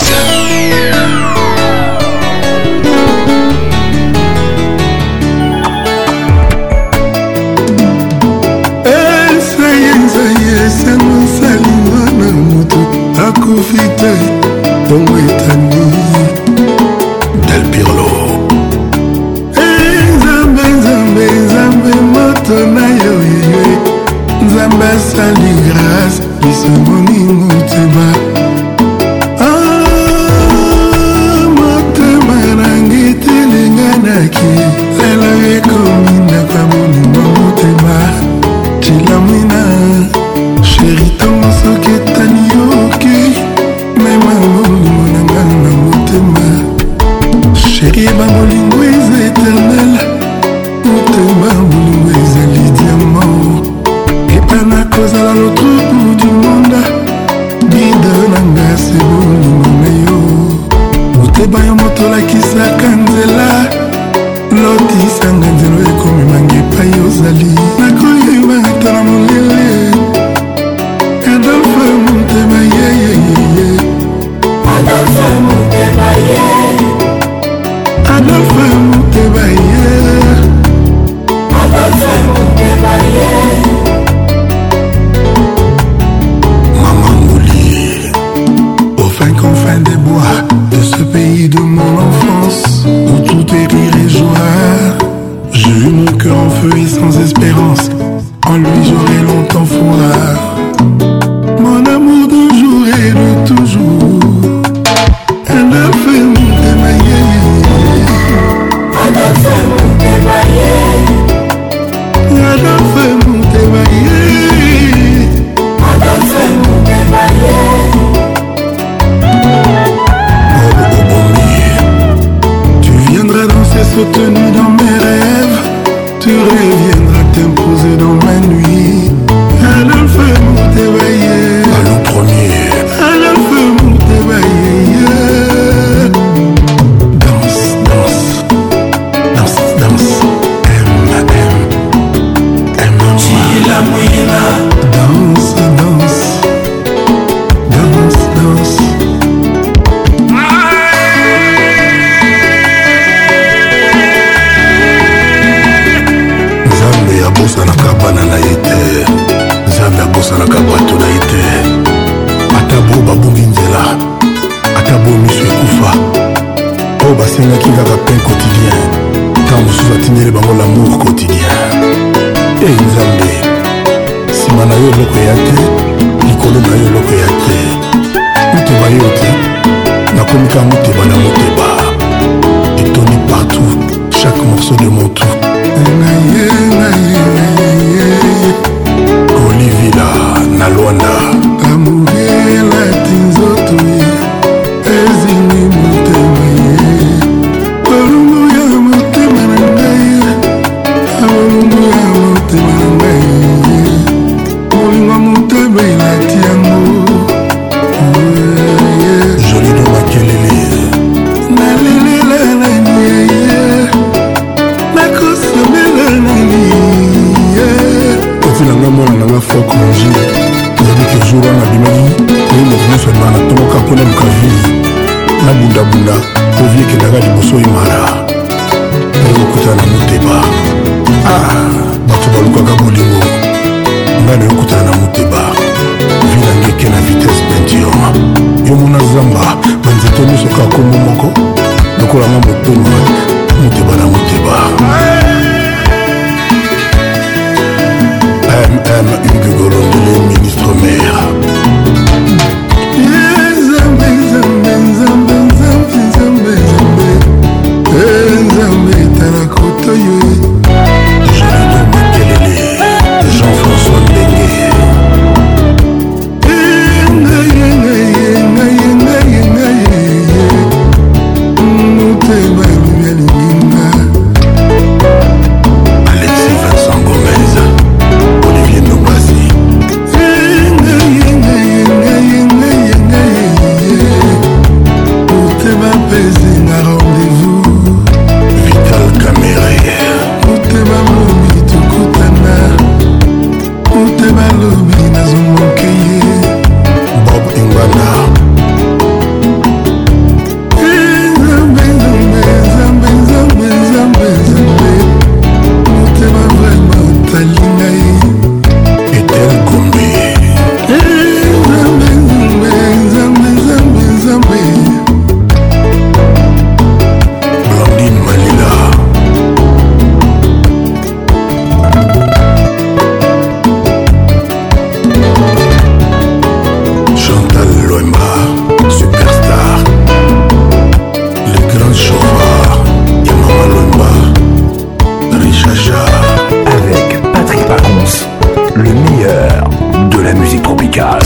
[340.32, 341.20] la musique tropicale.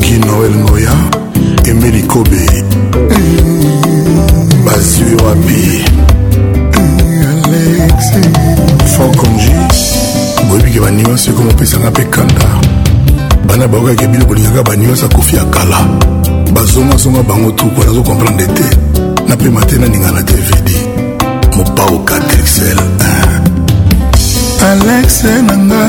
[0.00, 0.92] Guy Noël Noya,
[1.66, 3.10] Emily Kobe, mmh.
[4.64, 5.84] Basu Rabi,
[6.76, 7.42] mmh.
[7.44, 7.98] Alex,
[8.96, 9.52] Fankonji,
[10.48, 12.46] boyebi ke banyonso ekoma opesanga mpe kanda
[13.46, 15.78] bana bayokaki bino bolingaka banyonso akofi ya kala
[16.52, 18.66] bazongasonga bango truku wana azokomprendre te
[19.28, 20.70] na mpema te naninga na dvd
[21.56, 22.78] mopao katrixel
[24.68, 25.84] alexe na nga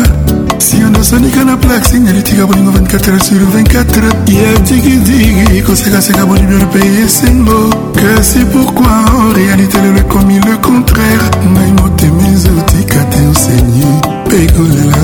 [0.59, 4.03] si ondosonika na plak singalitika bolingo 24 sur 24
[4.33, 11.71] ya digidigi kosekaseka bolibio mpe esembo kasi pourkui en réalité lelo ekomi le contraire ngai
[11.81, 13.85] motema ezotika te ensegne
[14.25, 15.03] mpe kolela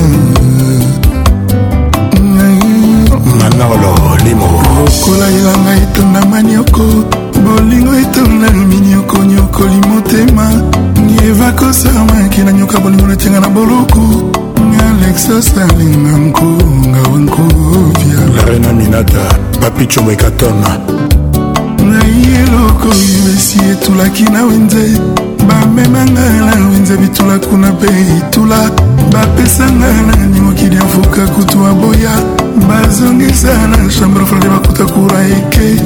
[3.58, 6.84] nanolo limo lokola elanga etonda manioko
[7.44, 10.50] bolingo etonda luminioko nyokoli motema
[11.06, 14.36] nieva kosama kina nyoka bolingo natianga na boloko
[14.70, 19.24] ngalexosalinga nkonga wankovya larena minata
[19.62, 20.70] bapichomo ekatona
[21.90, 21.98] na
[22.28, 25.00] yeloko yebesi etulaki na wenze
[25.48, 27.86] bamemanga na wenze bitula kuna mpe
[28.18, 28.70] itula
[29.12, 32.12] bapesanga nani mokili afuka kutu aboya
[32.68, 35.80] bazongisa na chambre frade bakuta kura eke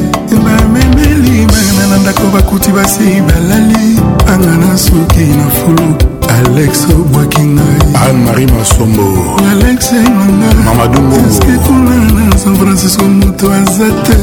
[0.44, 4.00] bamemeli bana na ndako bakuti basi balali
[4.34, 9.02] anga na suki na fulu alex obwaki ngai anne-marie masombo
[9.50, 11.90] alex yangangaeske kuna
[12.28, 14.18] na san francisco moto aza te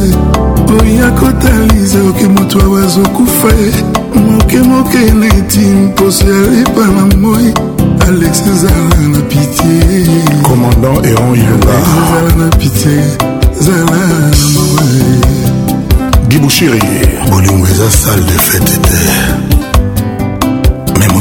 [0.76, 3.72] oya kotaliza oke moto awa azokufa ye
[4.32, 7.54] mokemoke neti mposo ya lepa na moi
[8.08, 10.06] alex ezala na pitie
[10.44, 13.04] commandant eron yungaezala na pitie
[13.62, 14.00] zala
[14.32, 15.20] na moi
[16.28, 16.80] dibushiri
[17.32, 19.57] bolingo eza sale de fete te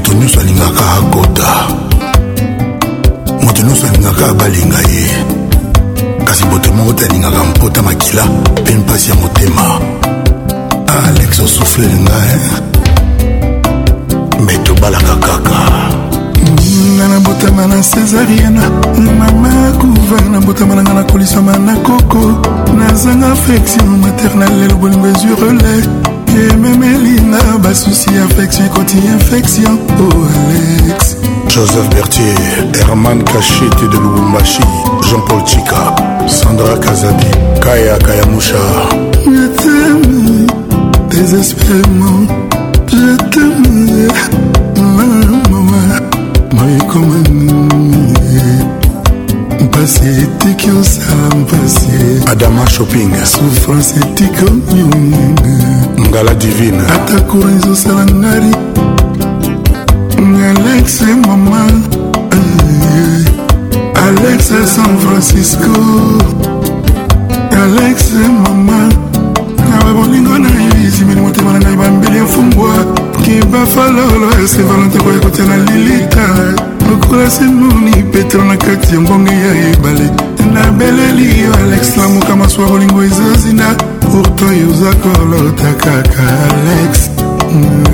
[0.06, 1.46] moto nyonso alingaka akota
[3.42, 5.24] moto nyonso alingaka abalinga ye
[6.26, 8.24] kasi moto moko te alingaka mpota makila
[8.62, 9.80] mpe mpasi ya motema
[10.86, 12.40] ah, alex osuflele ngai eh.
[14.46, 15.70] me tobalaka kaka
[16.96, 18.62] nga na botama na césarienne
[19.18, 22.22] mama kuvar na botama na nga na kolisama na koko
[22.78, 25.82] nazanga affection maternelle lelo bolingo ezurele
[26.38, 31.16] ememeli Bas basusi infectieux koti infection oh alex
[31.48, 32.34] joseph bertier
[32.74, 34.62] herman Cachet de lubumbashi
[35.10, 35.94] jean-paul chika
[36.28, 37.30] sandra kazadi
[37.64, 38.58] kaya kayamusha
[39.24, 40.46] je t'aime
[41.10, 42.20] désespérément
[42.90, 44.08] je t'aime
[44.78, 46.00] mama
[46.56, 48.14] maikomani
[49.72, 53.94] passer etiki osala Passer adama shopping souffrance
[54.38, 58.50] comme oyoninga ngala divine atakura ezosala ngari
[60.18, 61.66] e eh, alex mama
[62.32, 63.28] e
[64.06, 65.72] alex san francisco
[67.62, 68.80] alex e mama
[69.70, 70.48] na babolingo na
[70.86, 72.72] esimeli motema na ngai bambeli efumbwa
[73.24, 76.28] kibafalolo ese valentin koya kotia na lilita
[76.90, 80.10] lokola semoni petro na kati ya mbonge ya ebale
[80.54, 83.76] nabeleli yo alex lamuka masuwa bolingo ezozinda
[84.22, 87.10] pourtant yoza kolota kaka alex
[87.52, 87.84] mm,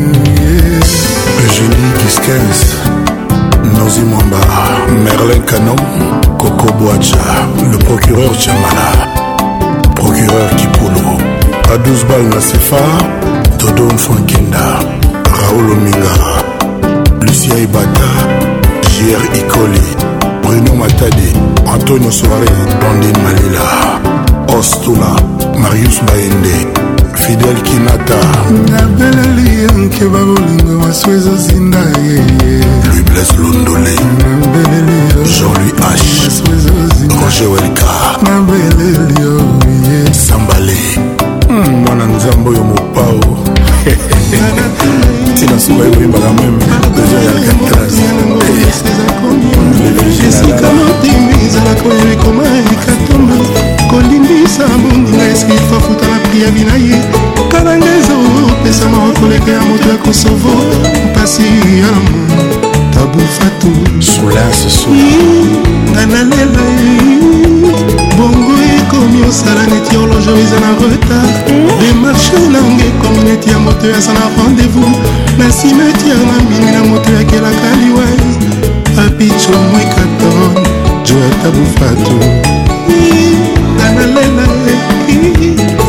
[1.41, 2.61] eugénie kiskens
[3.79, 4.37] nozi mwamba
[5.05, 5.77] merlin canon
[6.39, 8.87] coco boacha le procureur chamala
[9.95, 11.27] procureur kipulu
[11.75, 11.79] à 12
[12.09, 12.77] balles na sefa
[13.59, 14.79] dodon fankenda
[15.39, 16.15] raoul ominga
[17.23, 18.09] lucia ibata
[18.91, 19.83] jr icoli
[20.43, 21.33] bruno matade
[21.75, 22.49] antonio soare
[22.81, 23.67] bandine malila
[24.59, 26.57] ostula marius baende
[27.15, 28.21] fidel kinata
[28.73, 32.61] nabeleli ye nkeba bolingo maso ezozinda yeye
[32.97, 33.95] lubles londole
[35.37, 36.43] jean-louis
[37.09, 37.91] h roger welka
[38.27, 40.77] nabeleli oye sambale
[41.87, 43.25] mwana nzambe oyo mopao
[45.39, 46.63] tina suka ekoyebaka meme
[46.97, 47.95] deja ya alcatraz
[50.29, 52.45] esika motimi ezalaka oyo ekoma
[52.75, 53.52] ekatomba
[54.57, 56.99] pesa bondinga eski fafuta na pri ya bina ye
[57.51, 60.53] tala ngai ezopesa mawa koleka ya moto ya kosovo
[61.09, 61.43] mpasi
[61.81, 62.17] ya lamo
[62.93, 63.71] tabufatu
[65.93, 66.65] ngai nalela
[68.17, 71.35] bongo ekomi osala neti horloge oyo eza na retard
[71.81, 74.95] demarshe nange ekomi neti ya moto oyo aza na rendez-vous
[75.39, 78.21] na simetiare na mbini na moto oyo akelaka liwai
[79.07, 80.51] apicho mwekaton
[81.07, 82.11] joatabufatu
[82.89, 83.42] mm.
[84.07, 85.49] ngai na leki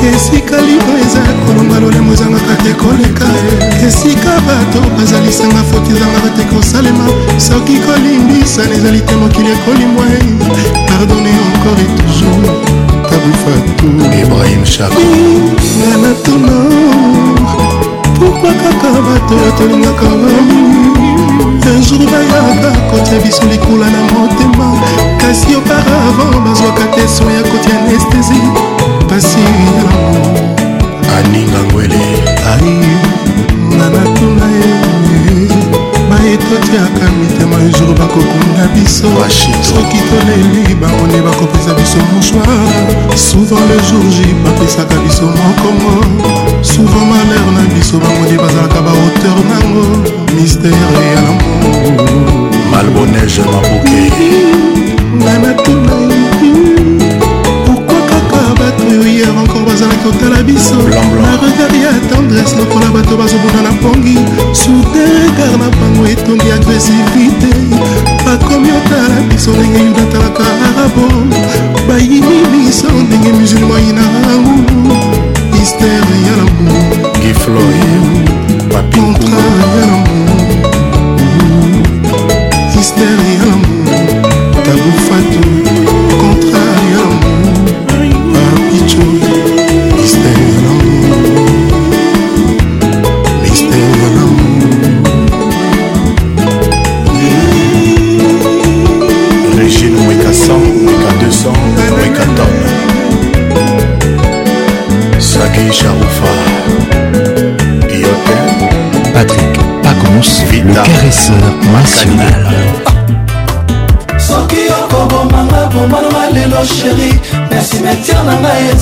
[0.09, 3.27] esika liba eza kolonga lolemo ezangaka te koleka
[3.87, 7.07] esika bato bazalisanga foti ezangaka te kosalema
[7.47, 10.05] soki kolimbisana ezali te mokili ekolimbwa
[10.87, 12.53] pardonne encore et toujours
[13.09, 13.85] tabufatu
[14.21, 15.01] ibrahim chako
[15.79, 16.57] ngana tono
[18.17, 20.92] pourkui kaka bato tolingaka bamini
[21.63, 24.67] tanjour bayaka kotia biso likula na motema
[25.19, 28.39] kasi oparavan bazwaka te so ya kotia anestesi
[29.09, 30.03] pasi yango
[31.17, 32.01] aningangwele
[32.53, 32.77] ai
[33.77, 34.73] nga natuna ye
[36.09, 39.07] baetotiaka mitema jour bakokunda biso
[39.69, 45.95] soki toleli bamone bakopesa biso mosoir souvent le jour j bapesaka biso mokongo
[46.61, 49.87] souvent malheur na biso bamoni bazalaka bahauteur nango
[50.35, 51.02] mistere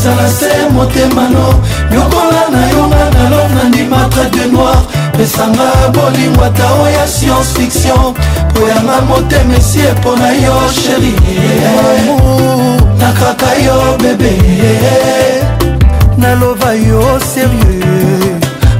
[0.02, 1.60] ezala se motemano
[1.92, 4.78] nyokola na yonga nalonga ndima trade noir
[5.18, 8.14] pesanga bolingwa tao ya science fiction
[8.54, 11.14] po yanga motema esi epo na yo sheri
[13.00, 14.32] nakaka yo bebe
[16.18, 18.36] naloba yo serieux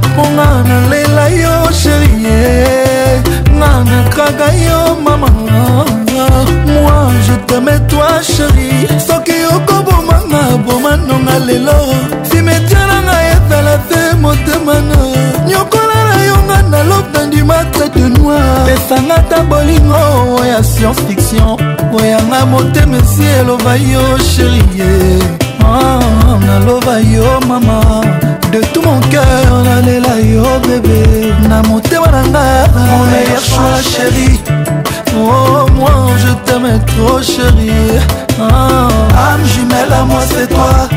[0.08, 2.26] mponga nalela yo sheri
[3.58, 5.28] nga nakaka yo mama
[6.66, 9.31] moi je teme toi sheri soki
[11.32, 11.74] nga lelo
[12.30, 15.00] simetia na ngai ezala te motema na
[15.48, 20.02] nyokola na yo nga naloba ndima tete noir pesanga ta bolingo
[20.38, 21.56] oya science fiction
[21.96, 25.22] oyanga motema esi eloba yo sherie
[25.64, 26.04] ah,
[26.48, 27.78] naloba yo mama
[28.52, 30.98] de tout mon cœur nalela yo bebe
[31.48, 32.44] na motema na nga
[32.88, 34.38] mon meilleur choix chérie
[35.14, 35.92] Oh moi
[36.22, 37.96] je t'aime trop chérie
[38.40, 38.88] ah,
[39.28, 40.88] Âme jumelle à moi c'est toi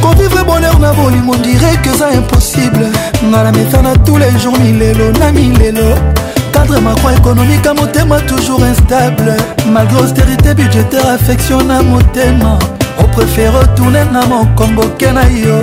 [0.00, 0.44] kovivre ah, ah.
[0.44, 2.86] bonheur na m'ont dirait que c'est impossible
[3.30, 5.94] la la metana tous les jours milelo na milelo
[6.52, 9.36] cadre macroéconomique à motema toujours instable
[9.70, 12.58] malgré austérité budgétaire affection mon motema
[13.12, 15.58] préfère retourner na mokongo ke na yo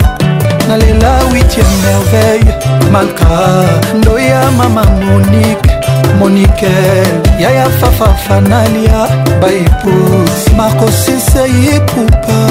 [0.68, 2.54] nalela 8e merveille
[2.92, 3.64] malka
[3.98, 5.70] ndoya mama monique
[6.18, 9.06] monikel yaya fafa fanalia
[9.40, 12.48] baepus marcosisei pupa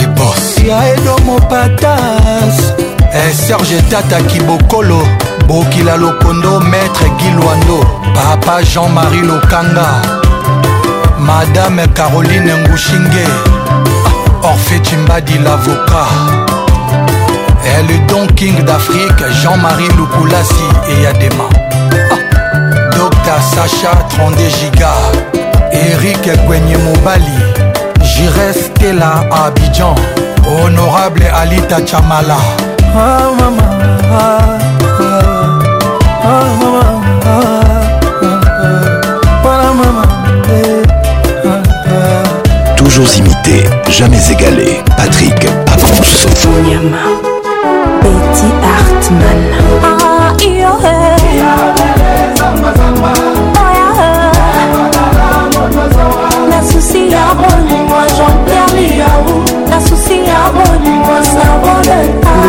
[0.00, 2.58] lebos ya edomopataas
[3.14, 5.02] eh, serge tata kibokolo
[5.46, 7.78] bokila lokondo maître gilwando
[8.14, 9.86] papa jean-marie lokanga
[11.20, 13.24] madame caroline ngushinge
[14.42, 16.10] orphe cimbadi lavocat
[17.64, 21.44] et le don king d'afrique jean-marie lukulasi eyadema
[22.96, 24.90] dr sacha 32 giga
[25.70, 27.38] erik gwenye mobali
[28.02, 29.94] jires tela abidjan
[30.48, 33.62] honorable alita chamala oh, ah, mama,
[34.12, 34.18] ah,
[35.30, 35.35] ah.
[42.76, 44.80] Toujours imité, jamais égalé.
[44.96, 46.26] Patrick avance
[48.00, 50.15] Petit Hartmann.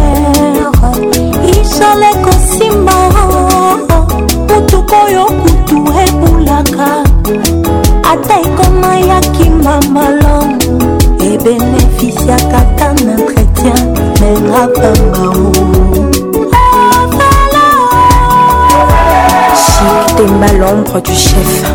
[1.57, 2.91] ishale kosimba
[4.49, 6.89] mutuka oyo kutu ebulaka
[8.11, 10.57] ata ekoma ya kimba malamu
[11.29, 13.79] ebenefisiaka ta na entretien
[14.19, 15.53] menga pangao
[19.61, 21.71] Chic Temba l'ombre du chef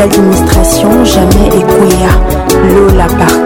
[0.00, 3.39] l'administration, jamais l'eau la part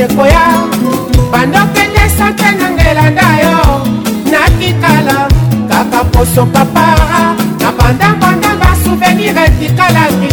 [0.00, 0.46] sekoya
[1.32, 3.56] bandokende sante na ngelanda yo
[4.32, 5.28] nakitala
[5.68, 10.32] kaka poso papara na bandangondanga souvenir etikalaki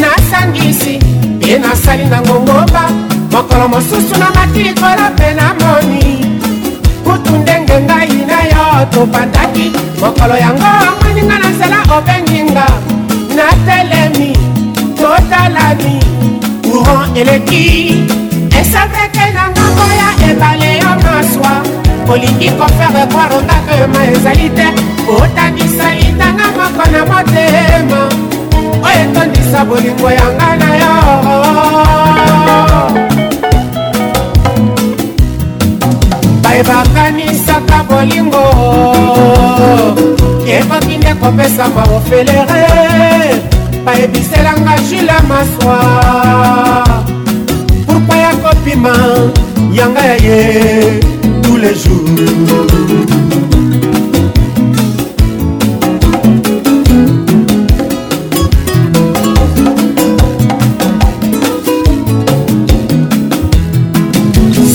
[0.00, 0.94] nasangisi
[1.36, 2.84] mpe nasali na ngongoba
[3.32, 6.04] mokolo mosusu na matilikolo mpe na moni
[7.04, 9.66] kutu ndenge ngai na yo tobandaki
[10.00, 12.66] mokolo yango amweninga na nzela obenginga
[13.36, 14.32] natelemi
[14.96, 15.96] totalani
[16.64, 17.64] courant eleki
[18.74, 21.52] esakeke na ngambo ya ebale ya maswa
[22.12, 24.66] olingi kofere kware otakeyoma ezali te
[25.18, 28.02] otanisa litanga moko na motema
[28.86, 30.92] oyo etondisa bolingo yanga na yo
[36.42, 38.44] bayebakanisaka bolingo
[40.56, 42.64] ekoki nde kopesama ofelere
[43.84, 46.93] bayebiselanga jula maswa
[48.74, 49.32] motema
[49.72, 51.00] yanga ya ye
[51.42, 52.10] tous les jours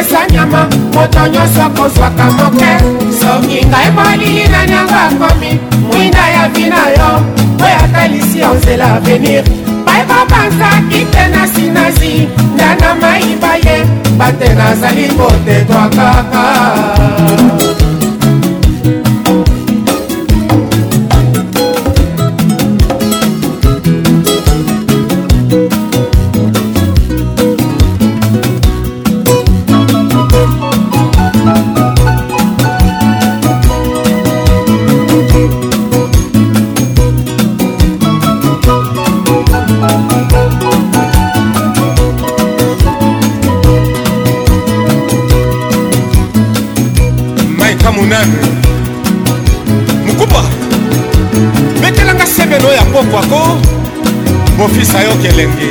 [0.00, 2.76] kopesa nyama moto nyonso akozwaka moke
[3.20, 5.50] soki ngai molili na nyango akomi
[5.88, 7.08] mwinda ya vi na yo
[7.64, 9.44] oyo atalisi yo nzela avenir
[9.86, 13.76] bayebobanzaki te na sinasi ndana mayiba ye
[14.18, 16.50] bate nazali kotetwa kaka
[54.80, 55.68] kobebisa yo kelenge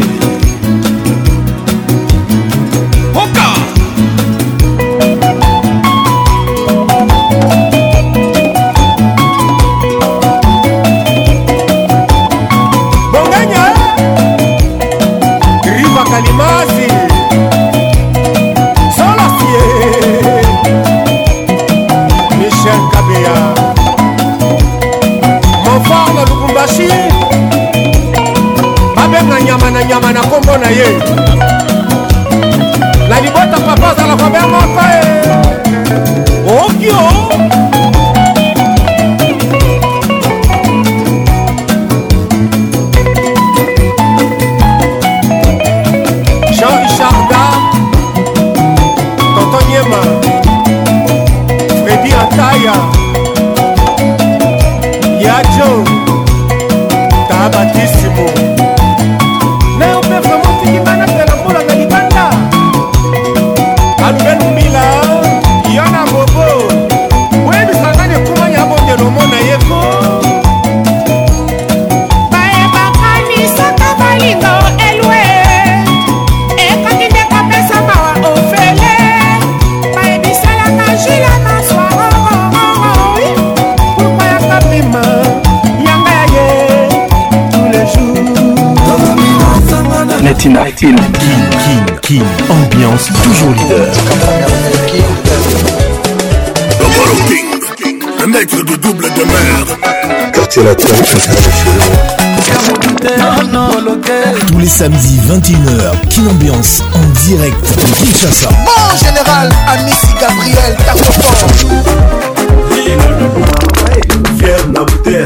[104.51, 108.49] tous les samedis 21h, qu'une Ambiance en direct de Kinshasa.
[108.65, 110.95] Bon général, Amici Gabriel, t'as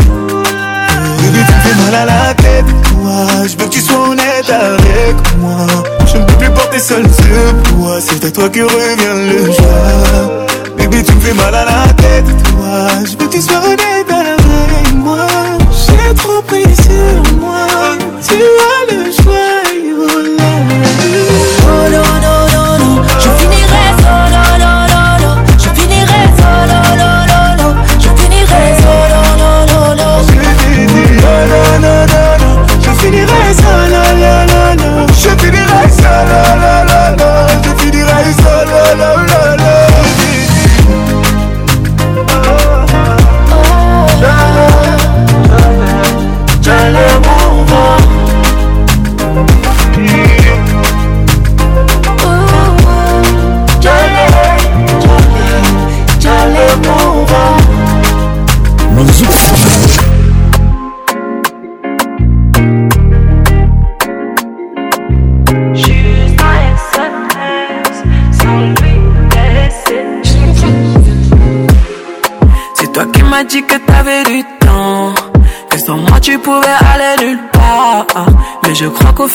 [1.19, 3.43] Bébé, tu fais mal à la tête, toi.
[3.43, 5.67] Je veux que tu sois honnête avec moi.
[6.11, 7.97] Je ne peux plus porter seul ce poids.
[7.99, 10.75] C'est à toi que revient le joie.
[10.77, 13.03] Bébé, tu me fais mal à la tête, toi.
[13.03, 15.26] Je veux que tu sois honnête avec moi.
[16.13, 17.67] trop pris sur moi.
[18.25, 18.76] Tu as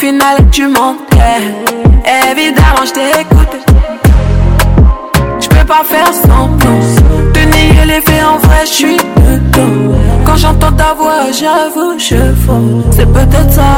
[0.03, 1.47] final tu manquais.
[2.31, 3.59] Évidemment, je t'ai écouté.
[5.43, 6.49] Je peux pas faire sans
[7.33, 8.97] Te nier les faits en vrai, je suis
[9.27, 9.83] dedans.
[10.27, 12.83] Quand j'entends ta voix, j'avoue, je fonds.
[12.95, 13.73] C'est peut-être ça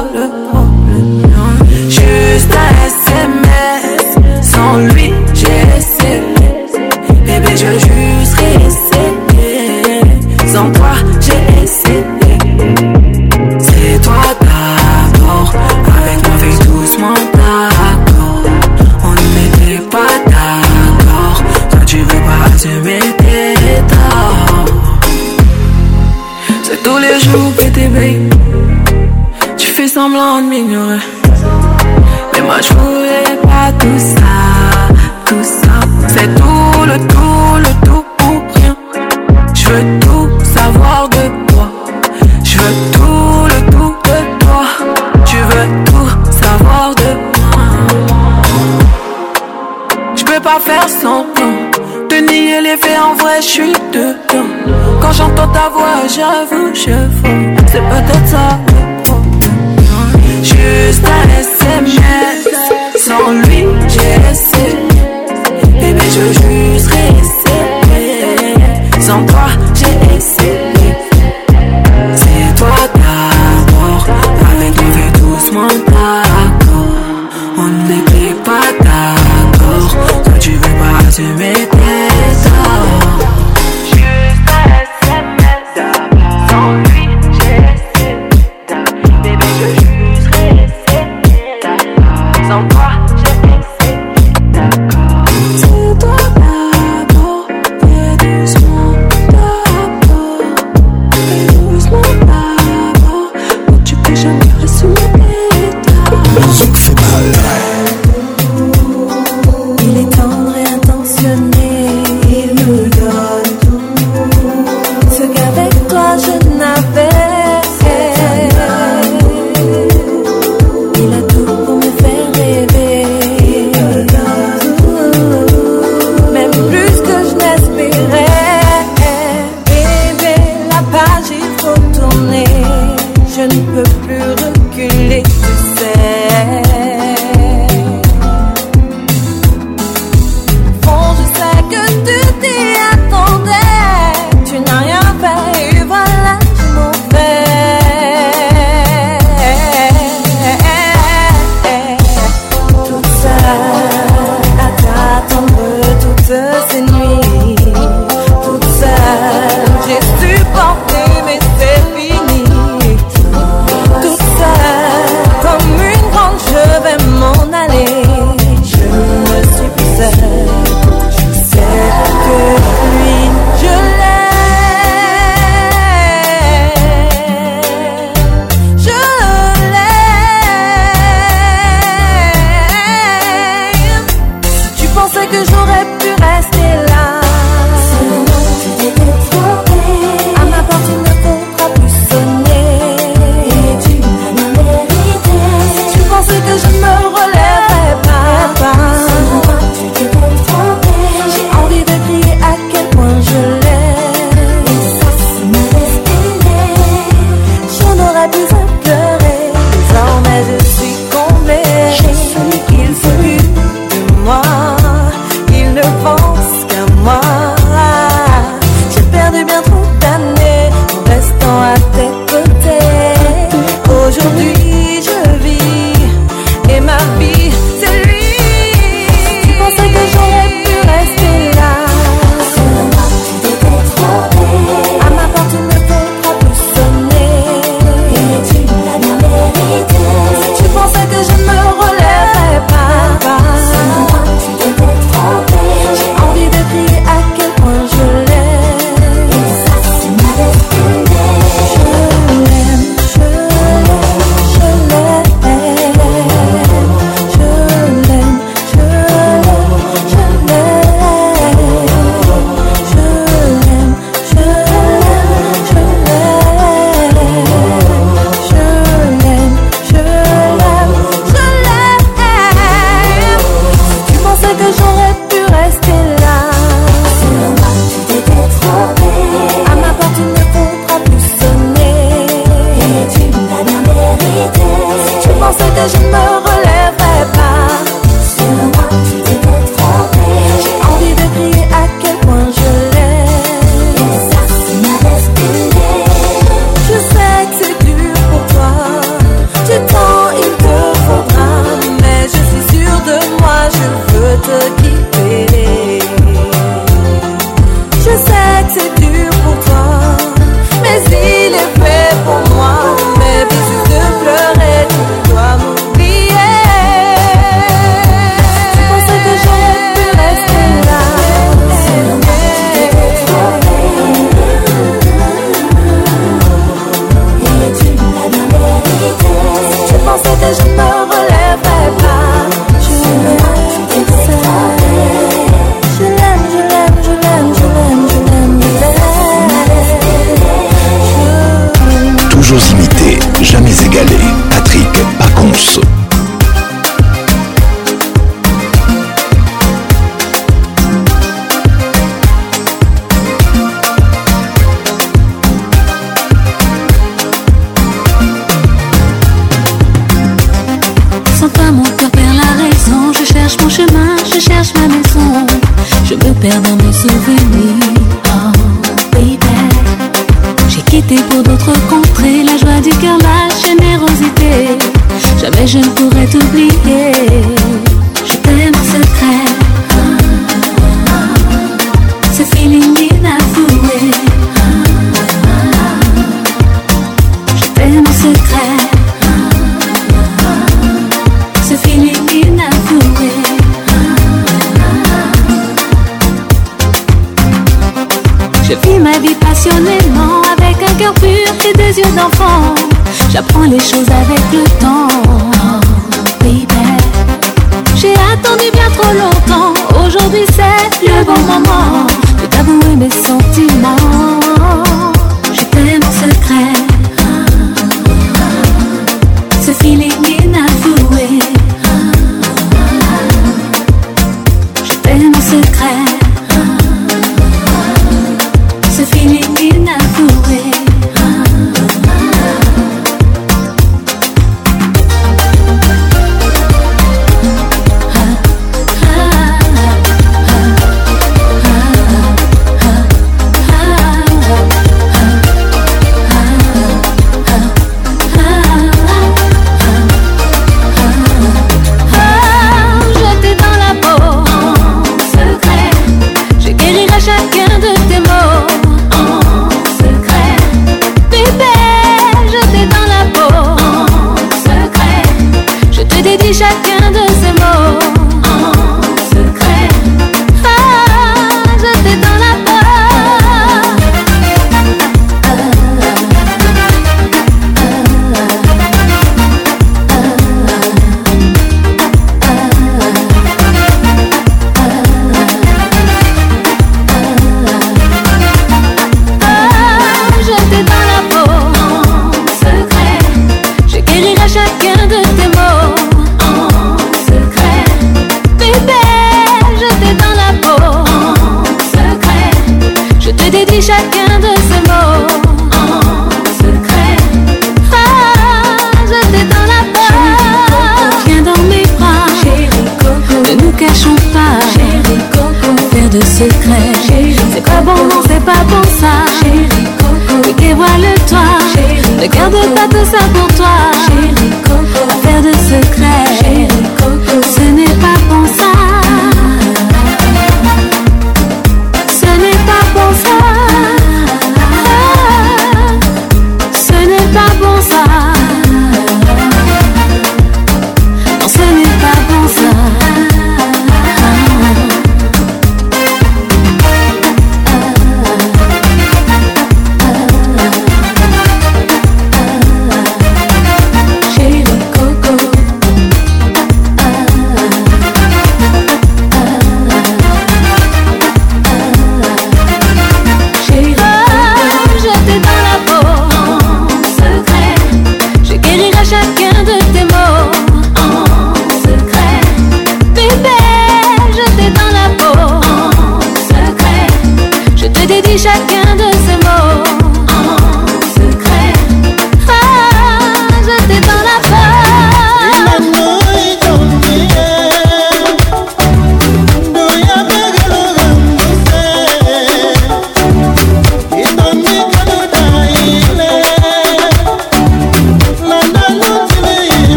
[56.33, 57.65] j'avoue, je fous.
[57.67, 58.59] C'est peut-être ça.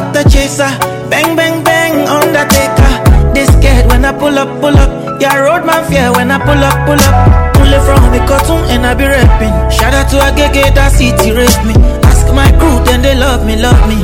[0.00, 0.24] Dr.
[0.24, 0.72] the chaser.
[1.12, 2.88] Bang, bang, bang, undertaker.
[3.36, 5.20] This scared when I pull up, pull up.
[5.20, 7.52] Yeah, roadman fear when I pull up, pull up.
[7.52, 9.52] Pull it from the cotton and I be rapping.
[9.68, 11.76] Shout out to Agege, that city raised me.
[12.08, 14.00] Ask my crew, then they love me, love me.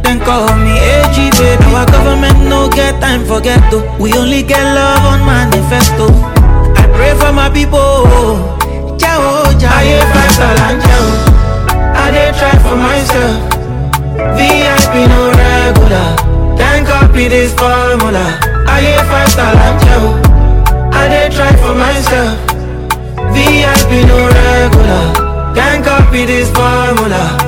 [0.00, 1.64] Then call me AG, baby.
[1.76, 3.84] Our government no get time forget ghetto.
[4.00, 6.08] We only get love on manifesto.
[6.80, 8.56] I pray for my people.
[8.96, 9.68] Ciao, ciao.
[9.68, 10.80] I ain't five
[11.92, 13.52] I did try for myself.
[14.34, 16.08] VIP no regular.
[16.58, 18.24] can't copy this formula.
[18.66, 22.34] I ain't five star, I'm I did try for myself.
[23.34, 25.06] VIP no regular.
[25.54, 27.45] can't copy this formula.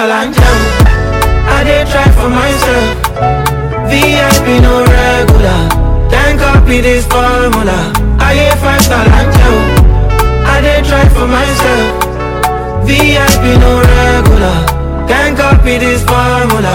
[0.00, 0.56] all and jam.
[1.56, 2.86] I did try for myself.
[3.92, 5.60] VIP no regular.
[6.08, 7.78] Then copy this formula.
[8.18, 9.58] I ain't five star and jam.
[10.52, 11.86] I did try for myself.
[12.88, 14.58] VIP no regular.
[15.08, 16.74] Then copy this formula.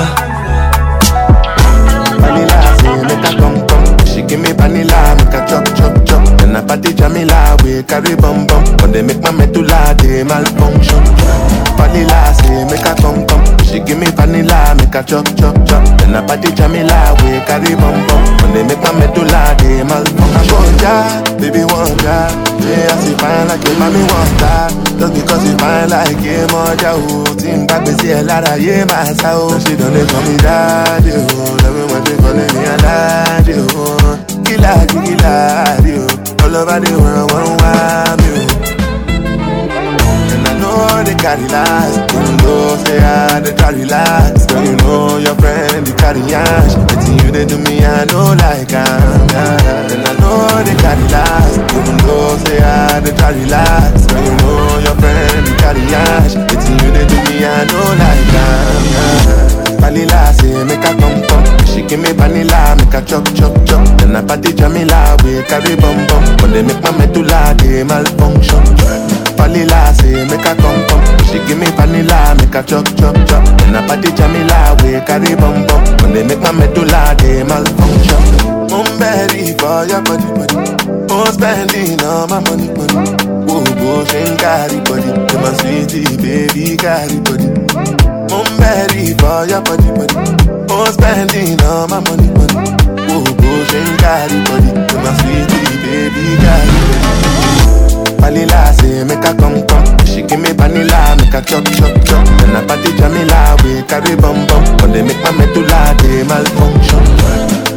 [2.21, 3.89] Vanilla, say make her come come.
[4.05, 6.23] She give me vanilla, make a chop chop chop.
[6.43, 8.63] And I party Jamila, we carry bum bum.
[8.77, 13.45] But they make my medulla, they malfunction vanilla, say make a come come.
[13.65, 15.83] She give me vanilla, make a chop chop chop.
[16.01, 18.21] Then I party Jamila, we carry bum bum.
[18.41, 20.55] When they make my medulla, they malfunction.
[20.55, 20.99] Wonder,
[21.39, 22.19] baby wonder,
[22.65, 24.57] yeah I see fine like it, mommy wonder.
[24.97, 28.57] Just because you fine like it, mother, oh, team back me see a lot of
[28.61, 29.53] yeah, my soul.
[29.61, 34.19] She don't let me daddy, oh, love me when she calling me a daddy, oh.
[34.45, 35.51] Killer, killer,
[35.85, 38.29] oh, all over the world, one, one, one.
[38.33, 38.34] Oh
[40.79, 41.95] know they carry lies.
[42.11, 44.43] When you know say I they carry lies.
[44.51, 46.73] When you know your friend they carry ash.
[46.89, 51.53] Betting you they do me, I know like I'm And I know they carry lies.
[51.71, 54.01] When you know say I they carry lies.
[54.11, 56.33] When you know your friend they carry ash.
[56.49, 59.41] Betting you they do me, I know like I'm yeah.
[59.79, 61.45] Vanilla say make a come come.
[61.67, 63.83] She give me vanilla, make a chop chop chop.
[63.99, 66.23] Then I party Jamila, we carry bum bum.
[66.39, 68.65] But they make my medulla they malfunction
[69.47, 71.05] vanilla, say make a come come.
[71.29, 73.43] She give me vanilla, make a chop chop chop.
[73.61, 75.83] When I party, jamila, we carry bum bum.
[76.01, 78.47] When they make my medulla, they malfunction.
[78.69, 78.89] One
[79.61, 80.57] for your body body.
[81.13, 82.97] Oh, spending all my money money.
[83.49, 85.09] Oh, bullshit, carry body.
[85.13, 87.49] To my sweetie, baby, carry body.
[88.33, 90.23] One berry for your body body.
[90.73, 92.55] Oh, spending all my money money.
[93.13, 94.69] Oh, bullshit, carry body.
[94.89, 96.84] To my sweetie, baby, carry body.
[98.25, 99.85] Palila, say make a come come.
[100.09, 102.25] She give me vanilla, make a chop chop chop.
[102.41, 104.65] Then I party Jamila, we carry bum bum.
[104.81, 107.05] When they make my medulla, they malfunction.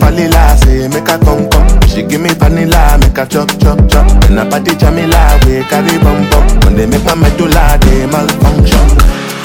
[0.01, 1.69] Palila, say make a come come.
[1.93, 4.09] She give me vanilla, make a chop chop chop.
[4.25, 6.47] Then I party Jamila, we carry bum bum.
[6.65, 8.89] When they make my medulla, they malfunction.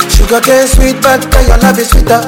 [0.07, 2.23] Sugar cane sweet, but girl your love is sweeter.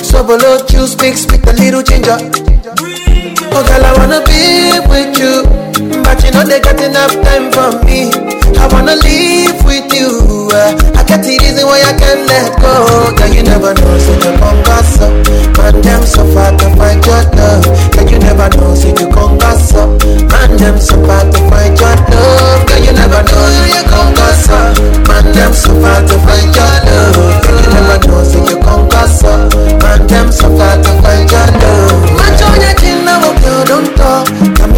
[0.00, 2.16] So below juice mix with a little ginger.
[2.16, 5.63] Oh girl, I wanna be with you.
[6.04, 8.12] but you know they got enough time for me.
[8.60, 10.46] I wanna live with you.
[10.52, 12.76] Uh, I got the reason why I can't let go.
[13.16, 15.10] Cause you never know, so you come pass up.
[15.58, 17.64] Man, them so far to find your love.
[17.90, 19.88] Cause you never know, so you come pass up.
[20.28, 22.58] Man, them so far to find your love.
[22.68, 24.76] Cause you never know, so you come pass up.
[25.08, 27.42] Man, them so far to find your love.
[27.42, 29.40] Cause you never know, so you come pass up.
[29.82, 31.93] Man, them so far to find your love.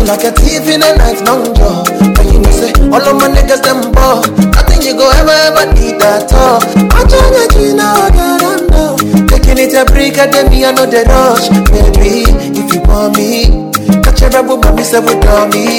[0.06, 1.82] like a thief in the night long jaw.
[2.14, 4.22] But you know, say, all of my niggas, them ball.
[4.56, 6.62] Nothing you go ever, ever need that all.
[6.94, 8.94] I try that you know that I know.
[9.26, 11.46] Taking it a break, I know me rush.
[11.68, 12.24] Baby,
[12.56, 13.66] if you want me.
[14.02, 15.20] Catch a rebel, but me say with
[15.52, 15.74] me.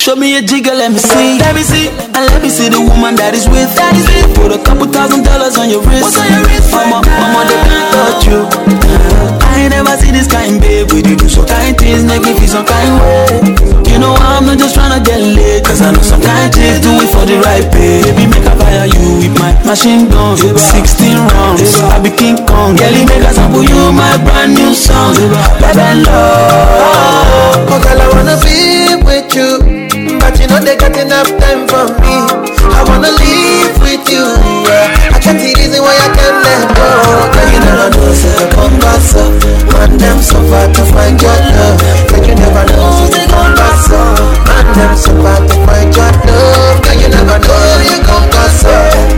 [0.00, 1.38] Show me a jigger, let me see.
[1.38, 1.88] Let me see.
[2.16, 3.68] And let me see the woman that is with.
[3.76, 4.36] That is with.
[4.36, 6.16] Put a couple thousand dollars on your wrist.
[6.16, 6.72] What's on your wrist?
[6.72, 9.35] Mama, mama, they can't touch you
[9.76, 10.88] never see this kind, babe.
[10.92, 13.24] We do some kind things, make me feel some kind way.
[13.92, 16.80] You know I'm not just trying to get laid, cause I know some kind chicks
[16.80, 18.00] do it for the right pay.
[18.08, 20.56] Baby, make a fire you with my machine gun, 16
[21.32, 21.60] rounds.
[21.92, 25.12] I be King Kong, girl, make a sample you my brand new song.
[25.60, 29.60] But I love, oh, girl, I wanna be with you,
[30.20, 32.16] but you know they got enough time for me.
[32.72, 34.24] I wanna live with you,
[34.68, 35.12] yeah.
[35.16, 35.40] I can't
[37.66, 39.22] gonna do is a congasso
[39.74, 41.78] Man them so far to find your love
[42.08, 43.98] But you never know is a congasso
[44.46, 48.74] Man them so far to find your love But you never know is a congasso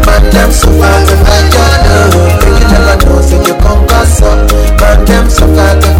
[0.07, 4.29] Man them so far to find your love But you never know is a congasso
[4.81, 5.98] Man them so far to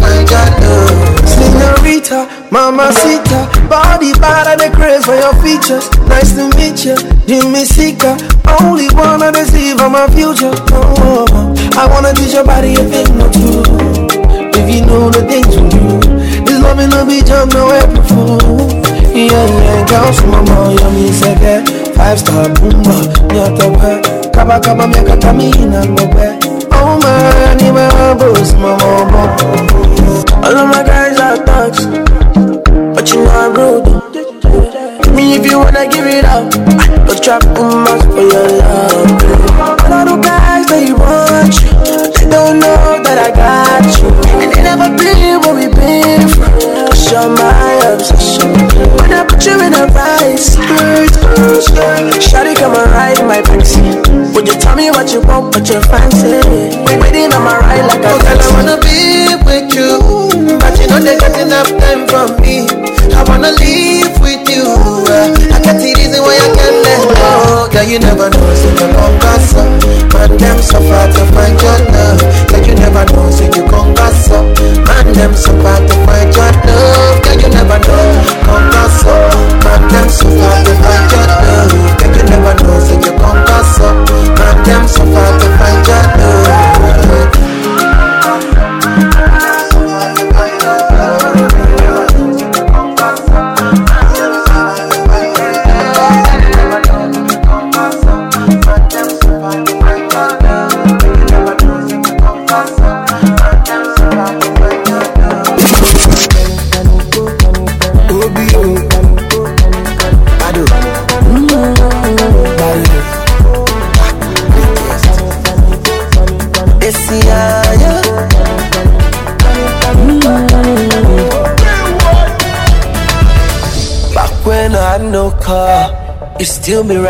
[1.89, 5.89] Vita, Mama Sita, body bad, they crave for your features.
[6.05, 6.93] Nice to meet you,
[7.25, 8.13] Jimmy Sika.
[8.61, 10.53] Only one that see for my future.
[10.69, 11.25] Oh,
[11.81, 13.65] I wanna teach your body a thing or two.
[14.53, 15.97] If you know the things we do,
[16.45, 18.37] this love will be just no apple
[19.09, 21.65] Yeah, yeah, girls, mama, yummy, seke
[21.97, 26.37] Five star, boomba, nyatewe Kaba, kaba, miaka, kamina, ngobe
[26.69, 29.25] Oh, man, ima, boss, mama,
[29.57, 33.85] bobo All of my guys are thugs, but you know I'm rude.
[35.13, 36.49] me if you wanna give it up,
[37.05, 39.13] but trap umas for your love.
[39.77, 41.69] But all the guys that want you,
[42.17, 44.09] they don't know that I got you,
[44.41, 46.49] and they never been where we have been from.
[46.49, 48.49] you you're my obsession.
[49.05, 50.55] When I put you in a vice,
[52.25, 54.33] Shawty come and ride my backseat.
[54.33, 56.41] Would you tell me what you want, what you fancy?
[56.97, 58.25] Waiting on my ride like a taxi.
[58.25, 60.28] girl, I wanna be with you.
[60.57, 62.65] But you know they got enough time from me.
[63.13, 64.65] I wanna live with you.
[64.65, 67.29] Uh, I can't see reason why I can't let go.
[67.69, 69.69] Girl, you never know, so you come pass up.
[69.69, 72.17] Uh, Man, them so far to find your love.
[72.49, 74.41] Girl, you never know, so you come pass up.
[74.41, 77.21] Uh, Man, them so far to find your love.
[77.21, 78.07] Girl, you never know,
[78.41, 79.33] come pass up.
[79.69, 81.69] Man, them so far to find your love.
[81.99, 83.95] Girl, you never know, so you come pass up.
[84.33, 85.58] Man, them so far to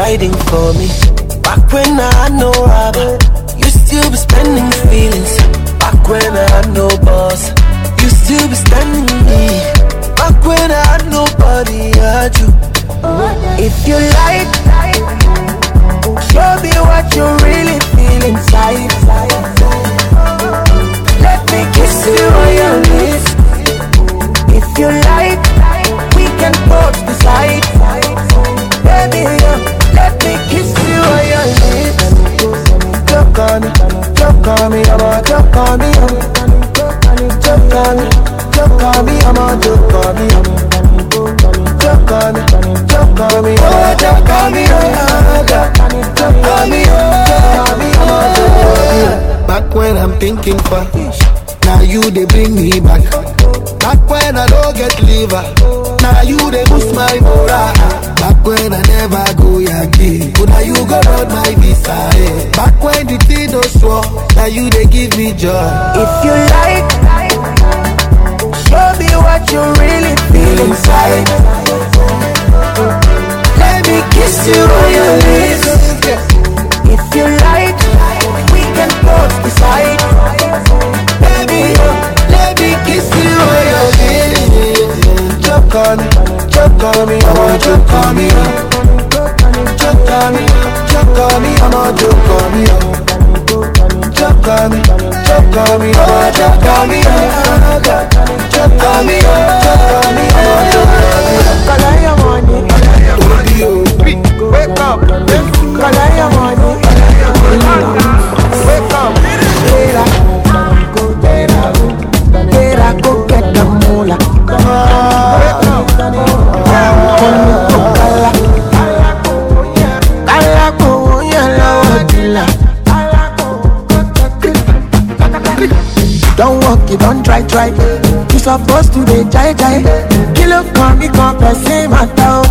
[0.09, 0.88] Waiting for me.
[54.29, 55.41] when I don't get liver.
[56.03, 57.73] Now you they boost my morale.
[58.21, 60.33] Back when I never go again.
[60.37, 61.97] But now you go on my visa.
[62.21, 62.51] Eh.
[62.51, 64.05] Back when the thing no swore.
[64.35, 65.65] Now you they give me joy.
[66.03, 66.87] If you like,
[68.69, 71.25] show me what you really feel inside.
[73.61, 74.88] Let me kiss you.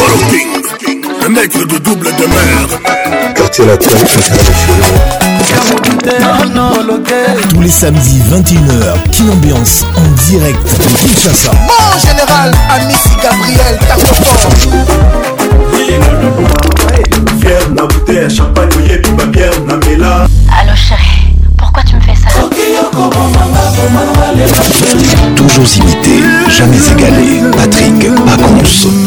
[0.08, 1.08] le King.
[1.22, 3.34] le mec de double demeure.
[3.34, 3.90] Quartier latin,
[7.52, 11.50] tous les samedis 21h, Kin Ambiance en direct de Kinshasa.
[11.66, 14.52] Mon général, Amici Gabriel, Carrefour.
[17.40, 20.26] Fier na bouteille, champagne, oyebi, ma bière, na mela.
[20.60, 21.21] Allô chérie.
[25.36, 26.22] Toujours imité,
[26.56, 27.42] jamais égalé.
[27.56, 28.56] Patrick Pacons.
[28.80, 29.04] King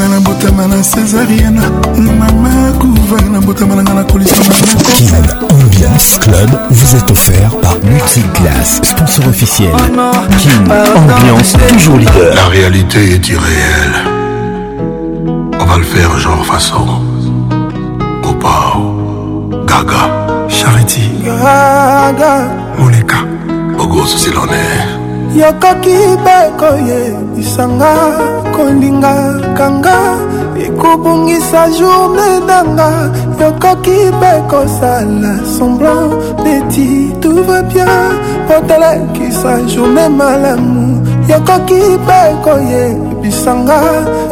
[5.52, 9.72] Ambiance Club vous est offert par Multiclass, sponsor officiel.
[10.38, 10.52] King
[10.96, 12.36] Ambiance, toujours leader.
[12.36, 13.96] La réalité est irréelle.
[15.60, 16.86] On va le faire genre façon.
[19.66, 20.10] Gaga,
[20.48, 22.56] Charity, Gaga,
[23.80, 24.64] ogosu silone
[25.36, 27.92] yokoki bekoyebisanga
[28.56, 29.14] kondinga
[29.58, 29.98] kanga
[30.66, 32.88] ekobongisa journe nanga
[33.42, 36.14] yokoki mpe kosala semblant
[36.44, 36.88] neti
[37.22, 38.10] touve bien
[38.48, 40.82] potalakisa journe malamu
[41.30, 43.78] yokoki mpe koyebisanga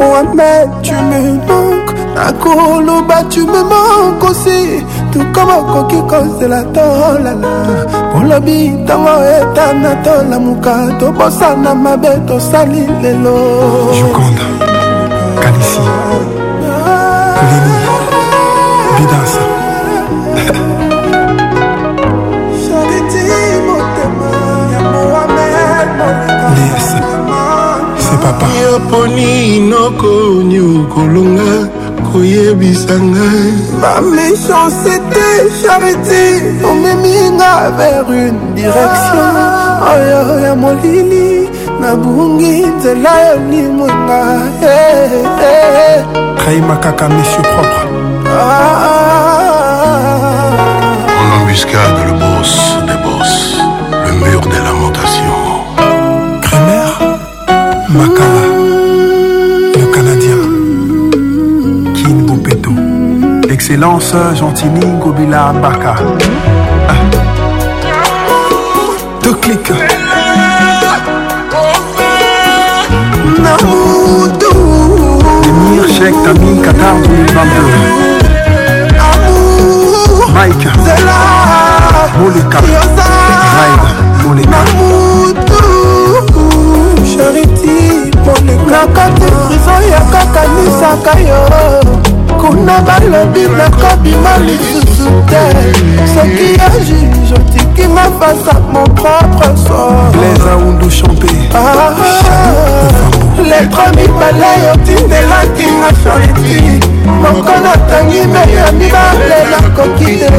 [0.06, 0.52] oame
[0.84, 4.60] tu me manque nakoloba tu me manque aussi
[5.14, 7.52] tukoma okoki kozela tolala
[8.18, 13.36] olobi ntango etana tolamuka tobosana mabe tosali lelo
[13.98, 14.46] jokonda
[15.42, 15.78] kanisi
[17.50, 17.76] lini
[18.96, 19.42] bidansa
[26.56, 26.90] lies
[28.04, 31.73] se papa yoponi inokoni okolonga
[32.14, 33.48] koyebisa ngai
[33.82, 35.28] bamechanceté
[35.62, 36.22] charité
[36.70, 39.22] omeminga vers une direction
[39.92, 40.40] oyo ah.
[40.44, 41.26] ya molili
[41.80, 44.20] nabungi nzela yolimwenga
[44.60, 46.04] kayima eh,
[46.50, 46.78] eh, eh.
[46.82, 48.84] kaka monsieur propre en ah,
[50.58, 52.33] ah, embuscade le beau
[63.74, 65.94] Excellence Gentini Ngobila Mbaka.
[66.88, 66.92] Ah.
[69.22, 69.72] Deux clics.
[73.38, 75.18] Namoudou.
[75.42, 78.94] Demir Cheikh Tamim Qatar 2022.
[79.10, 80.22] Amour.
[80.34, 80.68] Mike.
[80.84, 81.18] Zela.
[82.20, 82.58] Moleka.
[83.56, 83.86] Vibe.
[84.22, 84.50] Moleka.
[84.52, 85.66] Namoudou.
[87.04, 87.78] Charity.
[88.24, 88.68] Moleka.
[88.70, 91.42] Nakati prison ya kakanisaka yo.
[92.54, 95.42] kuna balobi nakobima lisusu te
[96.14, 101.26] soki ya juge otikinga face a mon propre sorlesaundu champe
[103.50, 106.86] letro mibale otindelakinga chariti
[107.22, 110.30] moko natangi mei ya mibale nakoki te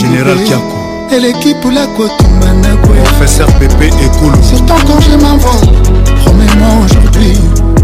[0.00, 0.78] général kiako
[1.10, 5.72] eleki mpula kotumba ndakoprofesseur pepe ekolo surtout quand je m'envole
[6.22, 7.32] promets-moi aujourd'hui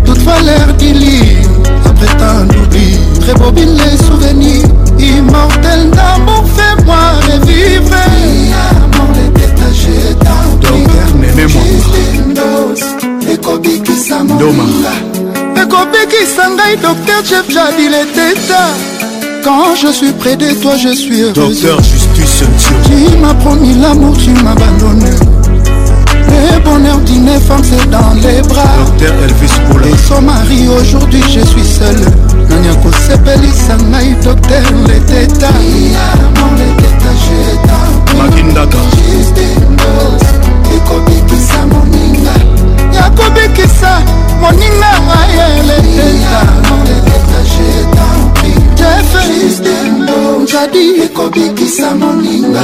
[0.04, 1.50] toute valeur du livre
[1.86, 2.98] après tant d'oubli
[3.28, 4.66] rebobine les souvenirs
[4.98, 7.94] immortel d'amour fais-moi revivre
[15.56, 18.68] ekobikisa ngai docteur jef jadil eteta
[19.44, 21.34] Quand je suis près de toi, je suis heureuse.
[21.62, 22.44] Docteur Justus
[22.86, 25.04] Tu m'as promis l'amour, tu m'abandonnes.
[26.16, 28.64] Le bonheur d'une femme, c'est dans les bras.
[28.86, 29.86] Docteur Elvis Poula.
[29.86, 31.94] Et son mari, aujourd'hui, je suis seul.
[32.48, 35.50] Nanya kosepelisa ngai docteur leteta
[38.16, 38.76] makindaka
[40.76, 42.34] ekobikisa moninga
[42.94, 43.98] ya kobikisa
[44.40, 44.92] moninga
[45.26, 46.40] ngai leteta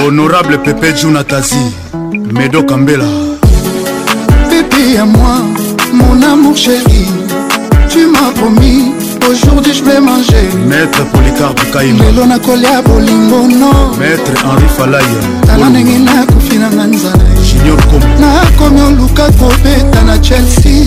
[0.06, 1.72] honorable pepe junatazi
[2.32, 3.04] medo kambela
[4.50, 5.34] pepe ya moi
[5.92, 7.06] mon amour chéri
[7.90, 8.92] tu m'as promis
[9.30, 15.98] aujourd'hui je vais manger maître policarpe kaimalelo nakolia bolingo no maître henri falaya tala ndenge
[15.98, 20.84] nakofi nanga nzala junior com nakomi oluka kobeta na chelsea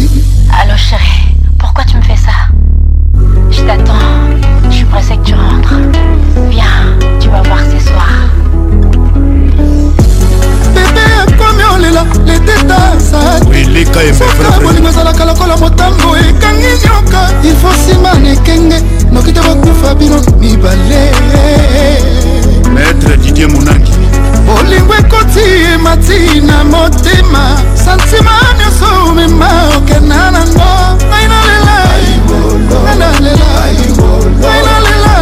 [0.62, 2.38] allo chéri pourquoi tu me fais ça
[3.52, 4.23] je t'attends
[4.96, 5.74] Après c'est que tu rentres.
[6.52, 8.12] Viens, tu vas voir ce soir.
[14.62, 18.80] bolingo ezalaka lokola motango ekangi nyoka ifo nsima na ekenge
[19.12, 21.04] noki te bokufa bino mibale
[22.74, 23.92] maître didie monangi
[24.46, 27.44] bolingo ekoti emati na motema
[27.76, 30.70] santima nyonso omema okena nango
[31.04, 34.83] ngai nalela ngai nalela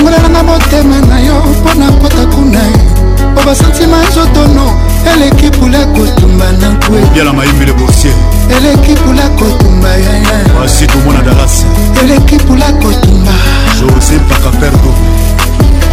[0.00, 2.60] songolelanga motema na yo mpo na kota kuna
[3.32, 4.72] mpo basantima zotono
[5.14, 8.14] eleki pula kotumba na kwebyala mayimile boursier
[8.56, 11.64] eleki pula kotumba yaya asi tomona dalas
[12.02, 13.32] eleki pula kotumba
[13.80, 14.94] josé mpaka perdo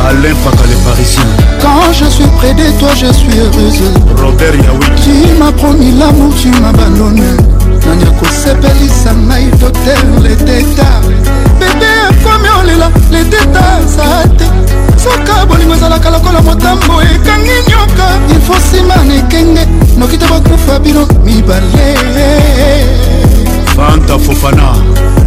[0.07, 1.23] Alain Paka le Parisien.
[1.59, 3.81] Quand je suis près de toi, je suis heureuse.
[4.23, 5.01] Robert Yaoui.
[5.01, 7.23] Tu m'as promis l'amour, tu m'as abandonné.
[7.85, 10.83] Nanya kosepelisa ngai docteur le teta
[11.59, 11.96] bebe
[12.67, 14.45] kosalela ledeta za te
[15.03, 21.07] soka bolingo ezalaka lokola motambo ekangi nyoka ifo nsima na ekenge noki te bakufa bino
[21.23, 21.89] mibale
[23.75, 24.73] fanta fofana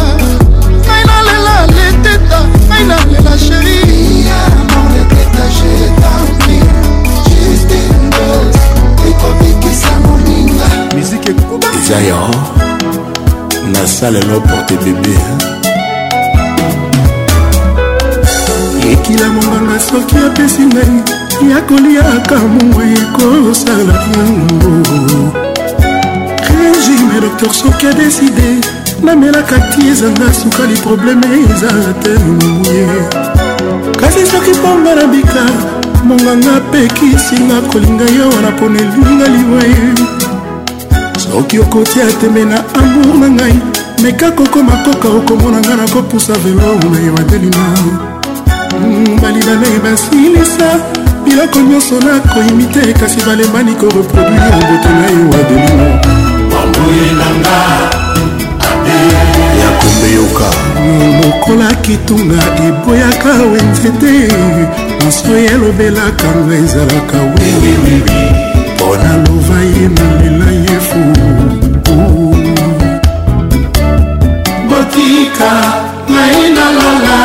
[0.84, 2.38] ngai nalela leteta
[2.68, 3.78] ngai nalela sheri
[4.24, 4.66] yeah,
[9.08, 11.30] ekobikisa moninga miziki
[11.82, 12.20] eza yo
[13.72, 15.16] nasalelo porte bebe
[18.92, 20.96] ekila monganga soki apesi ngai
[21.50, 24.74] ya koliaka mongo ekosala yango
[26.56, 28.48] régime docteur soki adeside
[29.04, 31.70] namelaka ti ezanga sukali probleme eza
[32.02, 32.86] te moye
[34.00, 35.75] kasi soki mponga na bika
[36.06, 39.76] monganga pekisinga kolinga yo wana mpona elinga liwai
[41.18, 43.56] soki okotia tembe na amour na ngai
[44.02, 47.66] meka kokoma koka okomona ngai nakopusa velo na ye watelima
[48.82, 50.68] mm, balila na ye basilisa
[51.24, 56.00] biloko nyonso nakoyimi te kasi balembani koreproduire oboto na ye wadelima
[56.50, 57.56] bamboyenanga
[59.60, 60.48] ya kombeyoka
[60.80, 64.28] mm, mokola kitunga eboyaka wenzete
[65.04, 67.96] instruit elobelaka ngo ezalaka wiwiwi
[68.76, 71.00] mpo naloba ye nalela ye fu
[74.68, 75.52] botika
[76.14, 77.18] nai nalala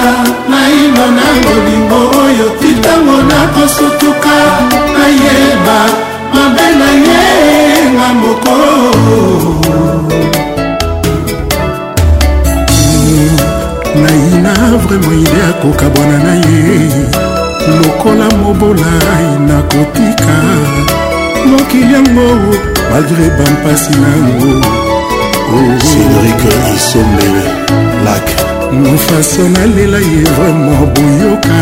[0.51, 4.35] naino na bolingo oyo titango nakosutuka
[4.97, 5.79] nayeba
[6.35, 7.25] mabe na ye
[7.93, 8.55] nga moko
[14.01, 17.29] naina vraimen ide akoka bwana na ye
[17.67, 20.35] lokola mobolai nakotika
[21.45, 22.27] mokili yango
[22.91, 25.77] malgré bampasi nango oh, oh.
[25.87, 26.43] cédrik
[26.75, 27.43] isombele
[28.05, 28.27] lak
[28.81, 31.59] mofaso nalela ye vraimen boyoka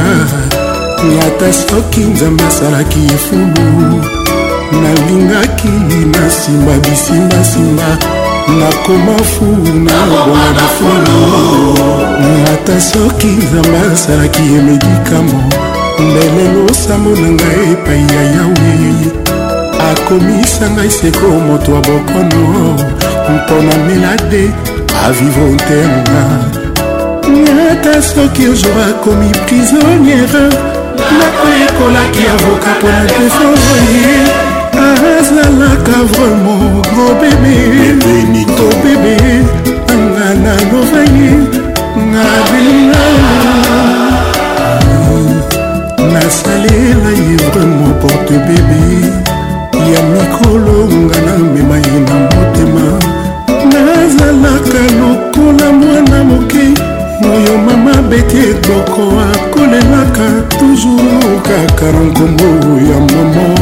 [1.15, 3.65] lata soki nzambe asalaki efulu
[4.81, 5.67] nalingaki
[6.13, 7.89] na nsima bisimbasimba
[8.59, 9.45] nakoma fu
[9.85, 11.25] na obonga na fulu
[12.53, 15.39] ata soki nzambe asalaki ye medikamo
[16.07, 18.71] mbelelo sango na ngai epai ya yawe
[19.89, 22.43] akomisa ngai seko moto ya bokono
[23.35, 24.43] mpona melade
[25.07, 26.21] avivre ntenga
[27.71, 30.45] ata soki ozwa akomi prisonniere
[31.17, 34.13] nakoyekolaki avoka mpona defensoye
[35.17, 37.53] azalaka vraimen gro bebe
[38.67, 39.15] obebe
[39.93, 41.31] anga na lovaye
[42.09, 43.28] nga belingaa
[46.71, 49.11] naela ivremo porte bebe
[49.93, 52.85] ya mikolonga na memai na motema
[53.73, 56.65] nazalaka lokola mwana moke
[57.33, 60.27] oyo mama beti ekoko akolelaka
[60.59, 62.51] tuzuru kaka na nkombo
[62.89, 63.58] ya mama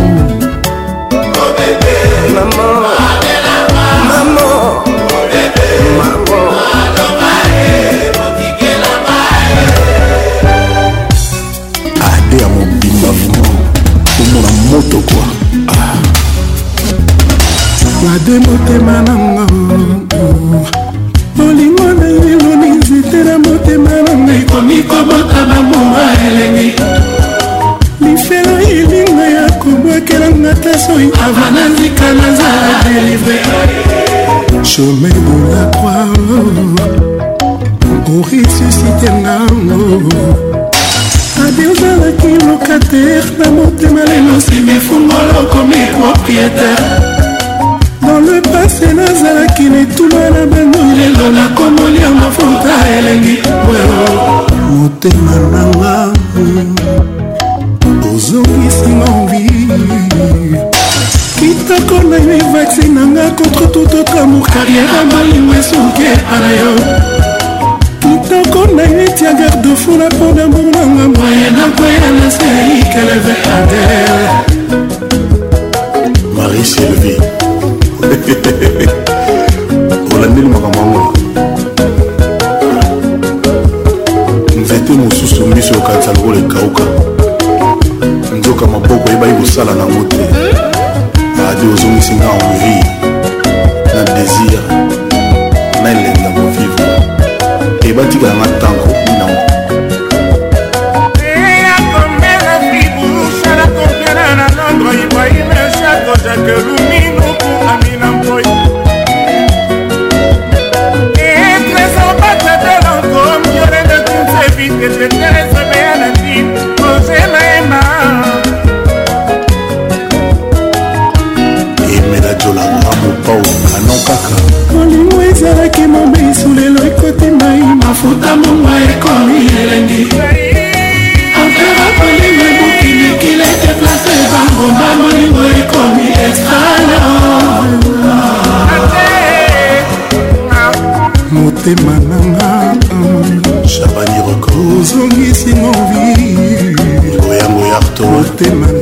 [148.39, 148.76] Değil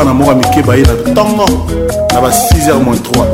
[0.00, 1.44] bana moko ya mike baye na ntongo
[2.14, 3.24] na ba 6h 3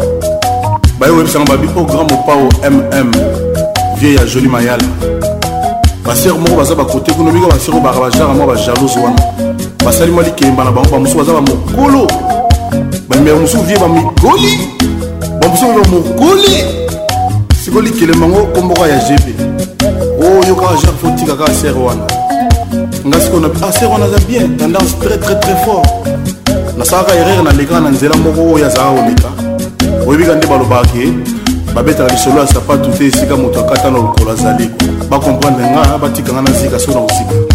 [0.99, 3.15] baye koyebisanga babi o oh grand mopao mm
[3.99, 4.83] vie ya joli mayala
[6.07, 9.23] basere moko baza bakote kuna mingi basere baka bajara mwa bajalose wana
[9.85, 12.09] basali mwa likemba na bango bamosusu baza bamokolo
[13.09, 14.69] bamere mosusu vie bamigoli
[15.41, 16.65] bamosusu bamokoli
[17.65, 19.41] sikoyo likelemango komboko ya gb
[20.25, 22.03] oyo oh, kaka jacques fotika kaka sere wana
[23.07, 26.06] nga sikoyo na ah sere wana aza bien tendance très très très fort
[26.77, 31.03] nasalaka erreur nalekaka na nzela moko oyo azalaka koleka oyebika nde balobaka ke
[31.75, 34.71] babetaka lisolo ya sapatu te esika moto akata na lokolo azali
[35.11, 37.46] bakomprendre nga batikanga na zika so na kosika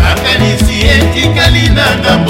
[0.02, 2.25] makanisi etikali na ngambo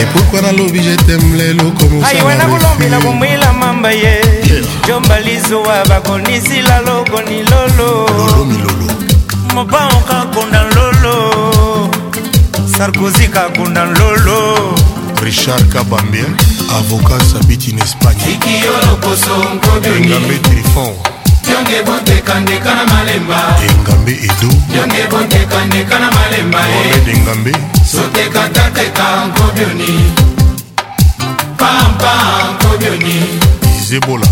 [0.02, 4.22] epukwa nalobi jeteme lelo komosaiwe nakolombela komwila mamba ye
[4.88, 8.06] jombalizowa bakonisila lokoni lolo
[9.54, 11.14] moba okakonda lolo
[12.78, 14.38] sarkozi kakunda lolo
[15.24, 20.94] richard kabambia avocat sabiti na espagneengambe trifon
[23.62, 24.52] engambe edo
[26.52, 27.52] mohamed engambe
[33.80, 34.28] izebola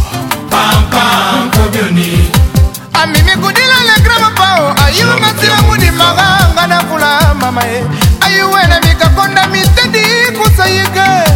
[3.02, 7.84] amimi kudila legrama pao ayungati ya mudimaganga na kula mama ye
[8.22, 10.06] ayuwena mikakonda mitedi
[10.38, 11.35] kusayike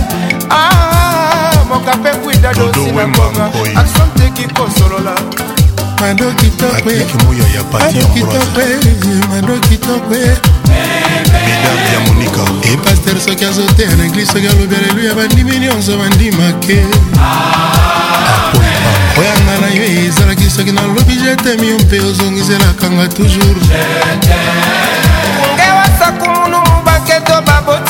[0.49, 3.45] Ah, moka mpe kwida dosi na konga
[3.77, 5.13] akson teki kosolola
[6.01, 7.05] mando kitokwe
[7.71, 8.05] mando
[9.69, 10.33] kitokwe
[10.69, 11.51] medame
[11.93, 12.41] ya monika
[12.73, 16.77] epaster soki azoteya na eglise soki alobi aleluya bandimi nyonso bandimake
[19.17, 23.65] oyanga na yo ezalaki soki nalobi jetemi yo mpe ozongiselakanga toujours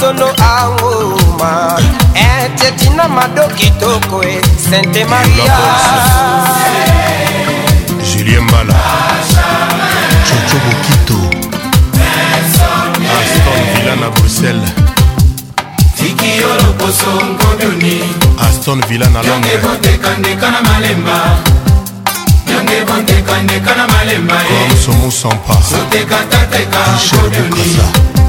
[0.02, 1.76] masono anguma
[2.14, 5.58] ete eh, tina mado kitoko e sente maria
[8.04, 8.74] julien mbala
[10.24, 11.20] coco bokito
[13.20, 14.70] aston villa na bruxelles
[15.98, 18.00] tikiyo lokoso ngodoni
[18.48, 21.38] aston villa na londre bondekandeka na malemba
[22.44, 24.48] ndenge bondekandeka na malemba eh.
[24.48, 28.29] comme somo sans pas sotekatatekaaodoni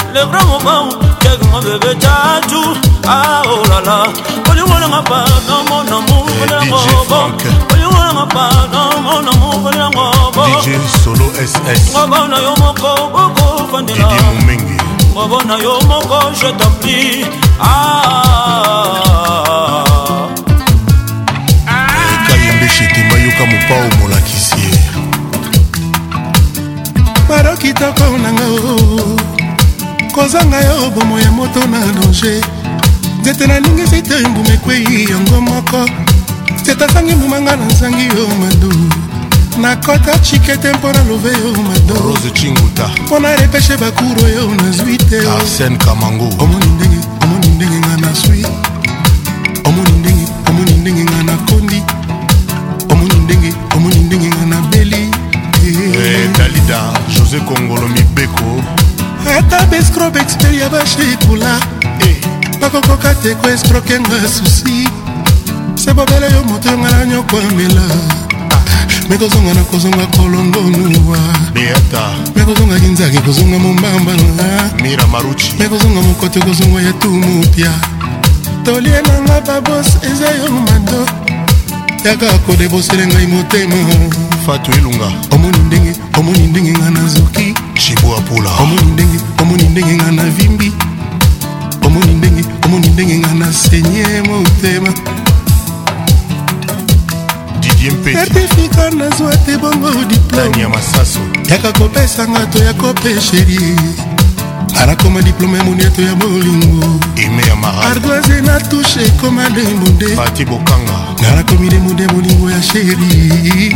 [0.13, 0.89] le grand moment
[1.23, 2.61] jagonga bebe tatu
[3.07, 7.15] aolala oh olingolanga pardon mon amour kolelango bo
[7.73, 10.43] olingolanga pardon mon amour kolelango bo
[11.91, 14.07] ngoba na yo moko bokofandela
[15.13, 17.25] ngoba na yo moko je tapli
[17.63, 19.03] ah.
[22.13, 24.71] ekayembeshete mayoka mopao molakisi ye
[27.29, 29.40] baro kitoko nanga
[30.11, 32.41] kozanga yo bomo ya moto na danger
[33.21, 35.85] nzete nalingi zete mbuma ekwei yango moko
[36.61, 38.73] nzete atangi mbumanga na nzangi yo madu
[39.61, 45.17] nakota chikete mpo na love yo madorose chinguta mpo na repeshe bakuro yo nazwi te
[45.31, 48.45] arsen kamango omoni ndenge omoni ndenge nga na swi
[49.63, 51.83] omoni ndenge omoni ndenge nga na kondi
[52.89, 55.09] omoni ndenge omoni ndenge nga na beli
[55.65, 56.81] eh, dalida
[57.15, 58.55] josé kongolo mibeko
[59.27, 61.59] ata bescrobe exper ya bashitula
[61.99, 62.19] eh,
[62.61, 64.87] bakokoka te koescroke nga susi
[65.75, 67.81] se bobela yo moto yo ngala nyokwamela
[69.09, 71.17] me kozonga na kozonga kolongonuwa
[71.53, 72.03] beata
[72.35, 77.71] me kozonga kinzaki kozonga mombamba na mira maruchi me kozonga mokote kozonga ya tumupya
[78.63, 81.05] tolie nanga babos eza yo mando
[82.05, 83.75] yaka kodebosele ngai motema
[84.45, 87.50] fatu elunga omoni ndenge omoni ndenge ngai nazoki
[87.95, 90.71] kibo apula omoni ndenge omoni ndenge nga na vimbi
[91.85, 94.93] omoni ndenge omoni ndenge nga na senye motema
[98.13, 103.59] certifika nazwa te bongo diplomeyaka kopesanga to ya kopesheri
[104.81, 106.85] anakoma diplome ya moniato ya bolingo
[107.83, 110.07] ardoise na tushe ekoma demonde
[111.21, 113.71] nga nakomi demonde bolingo ya sheri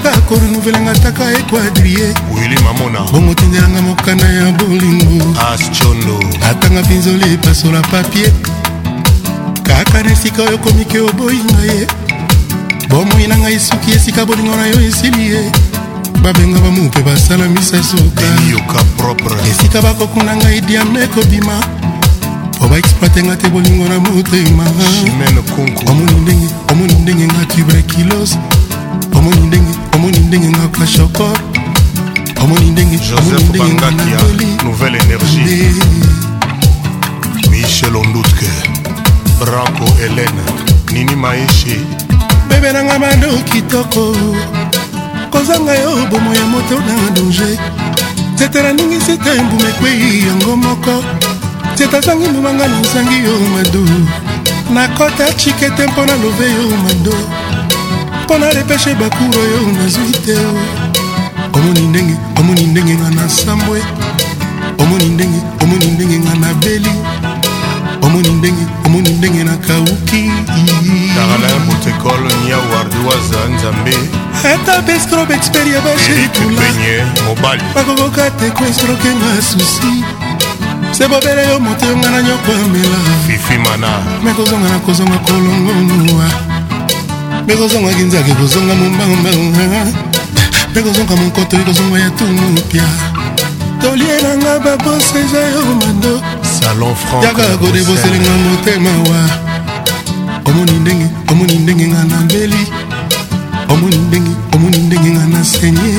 [0.00, 7.80] kaka korenouvelenga taka ekuadrie wili mamona bongo tindelanga mokana ya bolingo aschondo atanga pinzola epasola
[7.80, 8.32] papie
[9.62, 11.86] kaka na esika oyo komiki oboyinga ye
[12.88, 15.50] bomoi na ngai soki esika bolingo na yo esili ye
[16.22, 18.22] babenga bamupe basala misasuka
[19.50, 21.60] esika bakokunda ngai diame kobima
[22.58, 24.64] po baexploite nga te bolingo na motema
[26.72, 28.38] omoni ndenge nga tuberculose
[29.14, 31.28] omoni ndenge omoni ndenge nga kashoko
[32.42, 34.18] omoni ndenge joseph bangakia
[34.64, 35.74] nouvelle énergie
[37.50, 38.48] michel ondutke
[39.38, 40.44] brako helene
[40.92, 41.76] nini maeshe
[42.48, 44.16] bebe nanga bando kitoko
[45.30, 47.48] kozanga yo bomo ya moto na danger
[48.38, 51.04] tetela ndingi seta embuma ekwei yango moko
[51.76, 53.84] teta zangi mbumanga na nzangi yo mado
[54.74, 57.14] nakota chikete mpo na love yo mado
[58.32, 60.34] mpo na depeshe bakur oyo nazwi te
[61.52, 63.82] omoni ndenge omoni ndenge nga na samwe
[64.78, 66.92] omoni ndenge omoni ndenge nga na beli
[68.02, 70.30] omoni ndenge omoni ndenge nakauki
[71.14, 73.96] nakala ya motekole nia wardiwaza nzambe
[74.54, 76.62] ata bestrobe experia bashekula
[77.74, 79.92] bakokoka te koestroke nga susi
[80.92, 83.88] se bobele yo moto yo nga na nyoko amela fifimana
[84.24, 86.51] me kozonga na kozonga kolongonuwa
[87.46, 89.82] bekozongaki nzaki kozonga mombangombango
[90.74, 91.20] bekozonga eh.
[91.20, 92.84] mokoto ekozonga ya tumupia
[93.82, 96.22] tolielanga babose eza yo mando
[97.22, 99.20] yaka kodeboselinga motema wa
[100.44, 102.66] omoni ndenge omoni ndenge nga na mbeli
[103.68, 105.98] omoni ndenge omoni ndenge nga na senye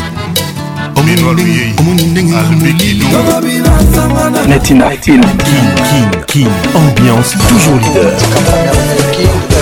[4.47, 9.52] Netina, King, King, King, ambiance toujours leader.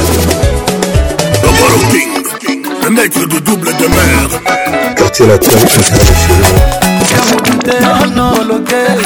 [2.84, 4.93] Le nègre de double de mer.
[4.95, 5.50] Quartier latin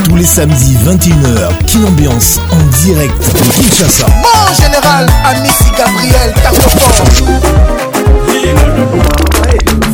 [0.06, 4.06] Tous les samedis 21h, qu'une Ambiance en direct de Kinshasa.
[4.22, 6.34] Bon général, Amici Gabriel,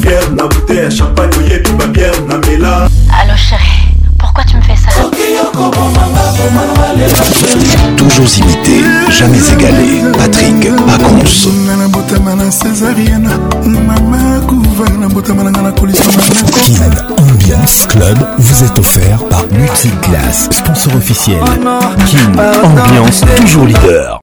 [0.02, 3.91] Fier na bouteille, champagne, puis ma bière, na Allo chérie.
[4.34, 4.92] Pourquoi tu me fais ça
[7.98, 10.04] Toujours imité, jamais égalé.
[10.18, 11.52] Patrick Pacons.
[17.18, 21.40] Ambiance Club vous est offert par Multiclass, sponsor officiel.
[22.06, 22.30] King
[22.64, 24.18] Ambiance, toujours leader.